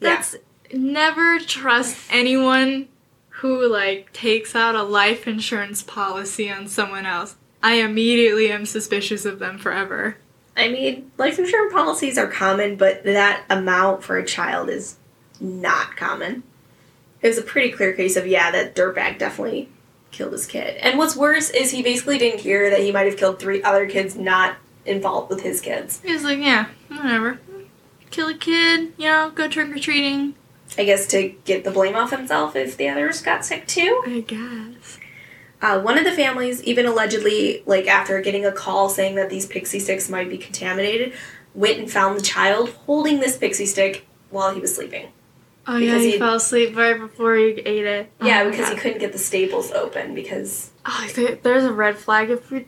That's 0.00 0.36
never 0.70 1.38
trust 1.38 1.96
anyone 2.10 2.88
who 3.28 3.66
like 3.66 4.12
takes 4.12 4.54
out 4.54 4.74
a 4.74 4.82
life 4.82 5.26
insurance 5.26 5.82
policy 5.82 6.50
on 6.50 6.66
someone 6.68 7.06
else. 7.06 7.36
I 7.62 7.74
immediately 7.76 8.50
am 8.50 8.66
suspicious 8.66 9.24
of 9.24 9.38
them 9.38 9.58
forever. 9.58 10.18
I 10.56 10.68
mean, 10.68 11.10
life 11.16 11.38
insurance 11.38 11.72
policies 11.72 12.18
are 12.18 12.26
common, 12.26 12.76
but 12.76 13.04
that 13.04 13.44
amount 13.48 14.02
for 14.02 14.18
a 14.18 14.26
child 14.26 14.68
is 14.68 14.96
not 15.42 15.96
common. 15.96 16.42
It 17.20 17.28
was 17.28 17.38
a 17.38 17.42
pretty 17.42 17.70
clear 17.70 17.92
case 17.92 18.16
of, 18.16 18.26
yeah, 18.26 18.50
that 18.50 18.74
dirtbag 18.74 19.18
definitely 19.18 19.68
killed 20.10 20.32
his 20.32 20.46
kid. 20.46 20.76
And 20.78 20.98
what's 20.98 21.16
worse 21.16 21.50
is 21.50 21.70
he 21.70 21.82
basically 21.82 22.18
didn't 22.18 22.40
care 22.40 22.70
that 22.70 22.80
he 22.80 22.92
might 22.92 23.06
have 23.06 23.16
killed 23.16 23.38
three 23.38 23.62
other 23.62 23.88
kids 23.88 24.16
not 24.16 24.56
involved 24.84 25.30
with 25.30 25.42
his 25.42 25.60
kids. 25.60 26.00
He 26.04 26.12
was 26.12 26.24
like, 26.24 26.38
yeah, 26.38 26.66
whatever. 26.88 27.40
Kill 28.10 28.28
a 28.28 28.34
kid, 28.34 28.92
you 28.98 29.08
know, 29.08 29.30
go 29.30 29.48
trick 29.48 29.70
or 29.70 29.78
treating. 29.78 30.34
I 30.76 30.84
guess 30.84 31.06
to 31.08 31.34
get 31.44 31.64
the 31.64 31.70
blame 31.70 31.96
off 31.96 32.10
himself 32.10 32.56
if 32.56 32.76
the 32.76 32.88
others 32.88 33.22
got 33.22 33.44
sick 33.44 33.66
too. 33.66 34.02
I 34.06 34.20
guess. 34.20 34.98
Uh, 35.60 35.80
one 35.80 35.96
of 35.96 36.04
the 36.04 36.12
families 36.12 36.62
even 36.64 36.86
allegedly, 36.86 37.62
like 37.66 37.86
after 37.86 38.20
getting 38.20 38.44
a 38.44 38.52
call 38.52 38.88
saying 38.88 39.14
that 39.14 39.30
these 39.30 39.46
pixie 39.46 39.78
sticks 39.78 40.10
might 40.10 40.28
be 40.28 40.36
contaminated, 40.36 41.12
went 41.54 41.78
and 41.78 41.90
found 41.90 42.18
the 42.18 42.22
child 42.22 42.70
holding 42.86 43.20
this 43.20 43.36
pixie 43.36 43.66
stick 43.66 44.06
while 44.30 44.52
he 44.52 44.60
was 44.60 44.74
sleeping. 44.74 45.08
Oh 45.66 45.76
yeah, 45.76 45.92
Because 45.92 46.02
he 46.02 46.10
he- 46.12 46.18
fell 46.18 46.34
asleep 46.34 46.76
right 46.76 46.98
before 46.98 47.36
he 47.36 47.44
ate 47.50 47.84
it. 47.86 48.10
Oh 48.20 48.26
Yeah, 48.26 48.44
my 48.44 48.50
because 48.50 48.68
he 48.68 48.74
couldn't 48.76 48.98
get 48.98 49.12
the 49.12 49.18
staples 49.18 49.70
open 49.72 50.14
because 50.14 50.70
Oh, 50.84 51.08
there's 51.42 51.64
a 51.64 51.72
red 51.72 51.96
flag 51.96 52.30
if 52.30 52.50
we. 52.50 52.66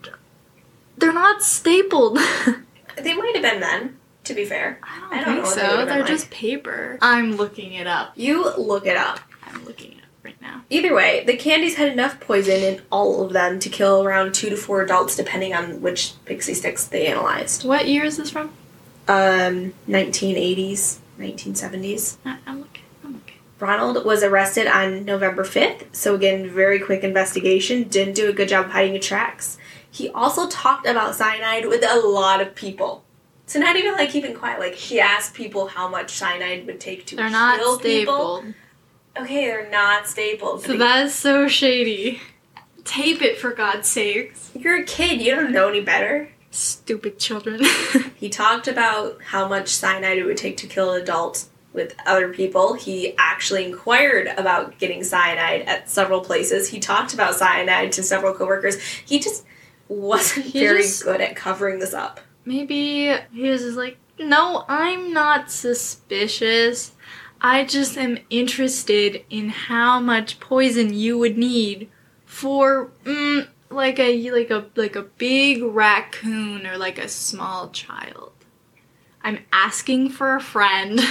They're 0.97 1.13
not 1.13 1.43
stapled. 1.43 2.19
they 2.97 3.15
might 3.15 3.35
have 3.35 3.43
been 3.43 3.61
then. 3.61 3.99
To 4.25 4.33
be 4.35 4.45
fair, 4.47 4.79
I 4.83 5.01
don't, 5.01 5.13
I 5.13 5.17
don't 5.17 5.25
think 5.25 5.37
know 5.37 5.43
what 5.43 5.55
they 5.57 5.61
so. 5.83 5.85
They're 5.87 5.99
like. 5.99 6.07
just 6.07 6.31
paper. 6.31 6.99
I'm 7.03 7.33
looking 7.37 7.75
it 7.75 7.87
up. 7.87 8.13
you 8.17 8.51
look 8.57 8.87
it 8.87 8.97
up. 8.97 9.21
I'm 9.47 9.65
looking 9.67 9.93
it 9.93 9.99
up 9.99 10.09
right 10.23 10.41
now. 10.41 10.63
Either 10.71 10.95
way, 10.95 11.25
the 11.27 11.37
candies 11.37 11.75
had 11.75 11.89
enough 11.89 12.21
poison 12.21 12.63
in 12.63 12.81
all 12.91 13.23
of 13.23 13.35
them 13.35 13.59
to 13.59 13.69
kill 13.69 14.03
around 14.03 14.33
two 14.33 14.49
to 14.49 14.57
four 14.57 14.81
adults, 14.81 15.15
depending 15.17 15.53
on 15.53 15.83
which 15.83 16.13
pixie 16.25 16.55
sticks 16.55 16.87
they 16.87 17.07
analyzed. 17.07 17.65
What 17.67 17.87
year 17.87 18.05
is 18.05 18.17
this 18.17 18.31
from? 18.31 18.49
Um, 19.09 19.75
1980s, 19.87 20.99
1970s. 21.19 22.17
I- 22.25 22.39
I'm 22.47 22.61
looking. 22.61 22.74
Ronald 23.65 24.05
was 24.05 24.23
arrested 24.23 24.67
on 24.67 25.07
November 25.07 25.43
5th, 25.43 25.87
so 25.97 26.15
again, 26.15 26.51
very 26.51 26.79
quick 26.79 27.03
investigation. 27.03 27.85
Didn't 27.85 28.13
do 28.15 28.29
a 28.29 28.33
good 28.35 28.51
job 28.51 28.67
hiding 28.67 28.93
his 28.93 29.07
tracks. 29.07 29.57
He 29.91 30.11
also 30.11 30.51
talked 30.51 30.87
about 30.87 31.15
cyanide 31.15 31.65
with 31.67 31.83
a 31.83 31.99
lot 32.07 32.43
of 32.43 32.55
people. 32.55 33.05
So 33.47 33.59
not 33.59 33.77
even 33.77 33.95
like 33.95 34.11
keeping 34.11 34.35
quiet. 34.35 34.61
Like 34.61 34.75
he 34.75 35.01
asked 35.01 35.33
people 35.33 35.69
how 35.69 35.89
much 35.89 36.11
cyanide 36.11 36.67
would 36.67 36.79
take 36.79 37.07
to 37.07 37.17
They're 37.17 37.31
kill 37.31 37.33
not 37.33 37.83
people. 37.83 38.37
stapled. 38.43 38.55
Okay, 39.17 39.47
they're 39.47 39.71
not 39.71 40.07
stapled. 40.09 40.61
So 40.63 40.77
that 40.77 41.07
is 41.07 41.15
so 41.15 41.49
shady. 41.49 42.21
Tape 42.85 43.23
it 43.23 43.39
for 43.39 43.51
God's 43.53 43.89
sakes. 43.89 44.51
You're 44.55 44.83
a 44.83 44.85
kid. 44.85 45.23
You 45.23 45.35
don't 45.37 45.53
know 45.53 45.69
any 45.71 45.81
better. 45.81 46.29
Stupid 46.51 47.19
children. 47.19 47.63
He 48.15 48.29
talked 48.29 48.69
about 48.69 49.23
how 49.23 49.49
much 49.49 49.69
cyanide 49.69 50.19
it 50.19 50.25
would 50.25 50.37
take 50.37 50.57
to 50.59 50.67
kill 50.67 50.93
an 50.93 51.01
adult 51.03 51.47
with 51.75 51.95
other 52.07 52.33
people. 52.33 52.73
He 52.75 53.15
actually 53.19 53.67
inquired 53.67 54.29
about 54.39 54.79
getting 54.79 55.05
cyanide 55.05 55.63
at 55.63 55.91
several 55.91 56.21
places. 56.23 56.69
He 56.71 56.81
talked 56.81 57.13
about 57.13 57.35
cyanide 57.35 57.93
to 57.93 58.03
several 58.03 58.33
coworkers. 58.33 58.81
He 58.81 59.19
just 59.19 59.45
wasn't 59.89 60.47
He 60.47 60.61
very 60.61 60.81
just- 60.83 61.05
good 61.05 61.21
at 61.21 61.37
covering 61.37 61.81
this 61.81 61.93
up. 61.93 62.21
Maybe 62.47 63.15
he 63.33 63.49
was 63.51 63.63
just 63.63 63.77
like, 63.77 63.99
no, 64.19 64.65
I'm 64.69 65.13
not 65.13 65.51
suspicious. 65.51 66.93
I 67.41 67.65
just 67.65 67.97
am 67.99 68.19
interested 68.31 69.25
in 69.31 69.49
how 69.49 69.99
much 70.01 70.41
poison 70.41 70.95
you 70.95 71.19
would 71.19 71.37
need 71.37 71.89
for 72.25 72.91
mm, 73.05 73.49
like 73.71 73.99
a 73.99 74.31
like 74.31 74.51
a 74.51 74.67
like 74.77 74.95
a 74.97 75.03
big 75.03 75.63
raccoon 75.63 76.67
or 76.67 76.77
like 76.79 76.99
a 76.99 77.09
small 77.09 77.71
child. 77.71 78.33
I'm 79.25 79.39
asking 79.53 80.11
for 80.11 80.37
a 80.37 80.41
friend. 80.41 81.01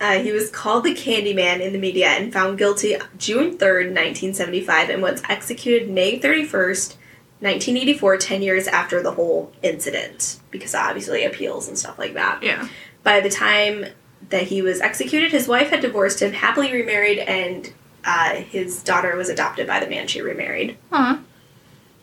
Uh, 0.00 0.20
he 0.20 0.30
was 0.30 0.48
called 0.48 0.84
the 0.84 0.94
Candyman 0.94 1.60
in 1.60 1.72
the 1.72 1.78
media 1.80 2.06
and 2.06 2.32
found 2.32 2.56
guilty 2.56 2.96
June 3.16 3.58
3rd, 3.58 3.86
1975, 3.86 4.90
and 4.90 5.02
was 5.02 5.20
executed 5.28 5.90
May 5.90 6.20
31st, 6.20 6.94
1984, 7.40 8.16
10 8.18 8.42
years 8.42 8.68
after 8.68 9.02
the 9.02 9.10
whole 9.10 9.52
incident, 9.60 10.38
because 10.52 10.72
obviously 10.72 11.24
appeals 11.24 11.66
and 11.66 11.76
stuff 11.76 11.98
like 11.98 12.14
that. 12.14 12.44
Yeah. 12.44 12.68
By 13.02 13.18
the 13.18 13.28
time 13.28 13.86
that 14.28 14.44
he 14.44 14.62
was 14.62 14.80
executed, 14.80 15.32
his 15.32 15.48
wife 15.48 15.70
had 15.70 15.80
divorced 15.80 16.22
him, 16.22 16.32
happily 16.32 16.72
remarried, 16.72 17.18
and 17.18 17.72
uh, 18.04 18.34
his 18.36 18.84
daughter 18.84 19.16
was 19.16 19.28
adopted 19.28 19.66
by 19.66 19.80
the 19.80 19.90
man 19.90 20.06
she 20.06 20.20
remarried. 20.20 20.78
Huh. 20.92 21.18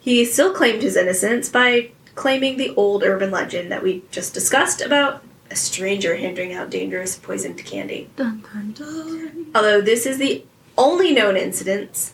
He 0.02 0.26
still 0.26 0.54
claimed 0.54 0.82
his 0.82 0.98
innocence 0.98 1.48
by 1.48 1.92
claiming 2.16 2.58
the 2.58 2.76
old 2.76 3.04
urban 3.04 3.32
legend 3.32 3.72
that 3.72 3.82
we 3.82 4.04
just 4.12 4.34
discussed 4.34 4.82
about 4.82 5.24
a 5.56 5.58
stranger 5.58 6.18
handing 6.18 6.54
out 6.54 6.70
dangerous 6.70 7.16
poisoned 7.16 7.58
candy. 7.66 8.10
Dun 8.18 8.44
dun 8.54 8.74
dun. 8.74 9.48
Although 9.56 9.82
this 9.82 10.06
is 10.06 10.18
the 10.18 10.44
only 10.78 11.14
known 11.14 11.38
incidence 11.38 12.14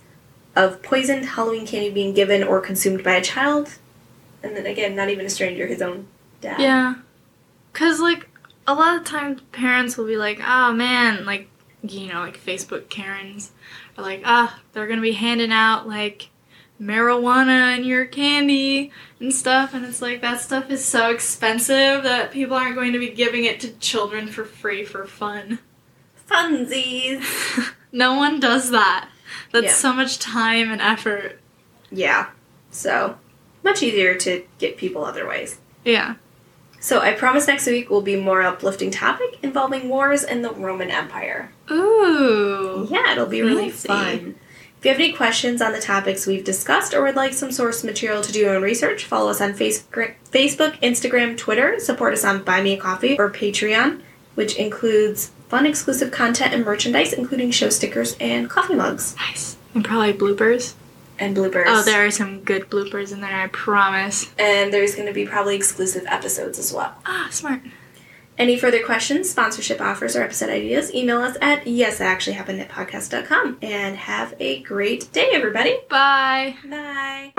of 0.56 0.84
poisoned 0.84 1.25
Halloween 1.25 1.65
candy 1.65 1.89
being 1.89 2.13
given 2.13 2.43
or 2.43 2.62
consumed 2.62 3.04
by 3.04 3.15
a 3.15 3.21
child, 3.21 3.77
and 4.43 4.56
then 4.56 4.65
again, 4.65 4.95
not 4.95 5.10
even 5.10 5.25
a 5.25 5.30
stranger, 5.30 5.65
his 5.65 5.82
own 5.82 6.08
dad. 6.39 6.60
Yeah. 6.60 6.95
Cause 7.73 7.99
like 7.99 8.30
a 8.67 8.75
lot 8.75 8.97
of 8.97 9.06
times 9.06 9.41
parents 9.51 9.97
will 9.97 10.06
be 10.08 10.17
like, 10.17 10.39
oh 10.45 10.71
man, 10.71 11.25
like 11.25 11.49
you 11.82 12.08
know, 12.08 12.19
like 12.19 12.38
Facebook 12.38 12.89
Karens 12.89 13.51
are 13.97 14.04
like, 14.04 14.21
ah, 14.23 14.60
they're 14.73 14.88
gonna 14.88 15.01
be 15.01 15.13
handing 15.13 15.51
out 15.51 15.88
like 15.88 16.30
marijuana 16.82 17.78
in 17.78 17.84
your 17.84 18.06
candy 18.06 18.91
and 19.20 19.32
stuff 19.34 19.74
and 19.76 19.86
it's 19.86 20.02
like 20.02 20.20
that 20.22 20.39
stuff 20.41 20.70
is 20.72 20.84
so 20.84 21.12
expensive 21.12 22.02
that 22.04 22.32
people 22.32 22.58
aren't 22.58 22.74
going 22.76 22.91
to 22.94 22.98
be 23.00 23.10
giving 23.12 23.46
it 23.46 23.60
to 23.60 23.72
children 23.74 24.28
for 24.28 24.44
free 24.46 24.84
for 24.84 25.06
fun. 25.06 25.60
Funsies. 26.30 27.24
no 27.91 28.15
one 28.15 28.39
does 28.39 28.72
that. 28.72 29.10
That's 29.52 29.65
Yeah. 29.65 29.74
so 29.74 29.94
much 29.94 30.17
time 30.20 30.72
and 30.72 30.82
effort. 30.82 31.39
Yeah. 31.91 32.30
So, 32.72 33.17
much 33.63 33.84
easier 33.84 34.15
to 34.15 34.44
get 34.58 34.78
people 34.78 35.04
other 35.06 35.28
ways. 35.28 35.60
Yeah. 35.84 36.15
So, 36.80 37.00
I 37.02 37.12
promise 37.13 37.48
next 37.48 37.67
week 37.67 37.89
will 37.89 38.02
be 38.02 38.15
more 38.15 38.41
uplifting 38.41 38.91
topic 38.91 39.38
involving 39.44 39.89
wars 39.89 40.24
and 40.24 40.44
the 40.44 40.52
Roman 40.52 40.89
Empire. 40.89 41.52
Ooh. 41.70 42.88
Yeah, 42.89 43.12
it'll 43.12 43.26
be 43.26 43.41
really 43.41 43.70
Fancy. 43.70 43.88
fun. 43.88 44.36
If 44.82 44.86
you 44.86 44.91
have 44.94 45.00
any 45.00 45.13
questions 45.13 45.62
on 45.62 45.74
the 45.74 45.80
topics 45.80 46.26
we've 46.26 46.44
discussed 46.44 46.96
or 46.96 47.04
would 47.04 47.15
like 47.15 47.34
some 47.34 47.52
source 47.52 47.84
material 47.84 48.24
to 48.24 48.32
do 48.32 48.39
your 48.39 48.56
own 48.56 48.63
research, 48.63 49.06
follow 49.06 49.30
us 49.30 49.39
on 49.39 49.54
Facebook, 49.54 50.15
Instagram, 50.32 51.38
Twitter, 51.38 51.80
support 51.80 52.13
us 52.13 52.26
on 52.26 52.41
Buy 52.44 52.63
Me 52.63 52.74
a 52.74 52.78
Coffee 52.78 53.15
or 53.20 53.30
Patreon, 53.30 54.02
which 54.34 54.56
includes 54.56 55.30
fun 55.50 55.67
exclusive 55.67 56.10
content 56.12 56.56
and 56.56 56.65
merchandise, 56.65 57.13
including 57.13 57.52
show 57.52 57.70
stickers 57.70 58.15
and 58.20 58.50
coffee 58.50 58.74
mugs 58.74 59.15
Nice. 59.17 59.56
And 59.76 59.86
probably 59.86 60.13
bloopers. 60.13 60.74
and 61.20 61.38
bloopers. 61.38 61.65
Oh, 61.67 61.84
there 61.84 62.04
are 62.08 62.10
some 62.10 62.39
good 62.39 62.67
bloopers 62.72 63.13
in 63.13 63.22
there, 63.22 63.39
I 63.39 63.48
promise. 63.50 64.34
And 64.39 64.74
there's 64.74 64.96
going 64.96 65.08
to 65.08 65.13
be 65.13 65.28
probably 65.28 65.56
exclusive 65.56 66.06
episodes 66.08 66.58
as 66.58 66.74
well. 66.74 66.96
Ah, 67.06 67.28
smart. 67.30 67.62
Any 68.38 68.58
further 68.58 68.84
questions, 68.84 69.30
sponsorship 69.30 69.80
offers, 69.82 70.15
or 70.15 70.24
episode 70.24 70.50
ideas, 70.50 70.94
email 70.94 71.20
us 71.20 71.38
at 71.41 71.65
yesactuallyhappened 71.65 72.60
And 73.62 73.96
have 73.98 74.34
a 74.39 74.62
great 74.63 75.12
day, 75.12 75.30
everybody. 75.34 75.78
Bye. 75.89 76.56
Bye. 76.67 77.34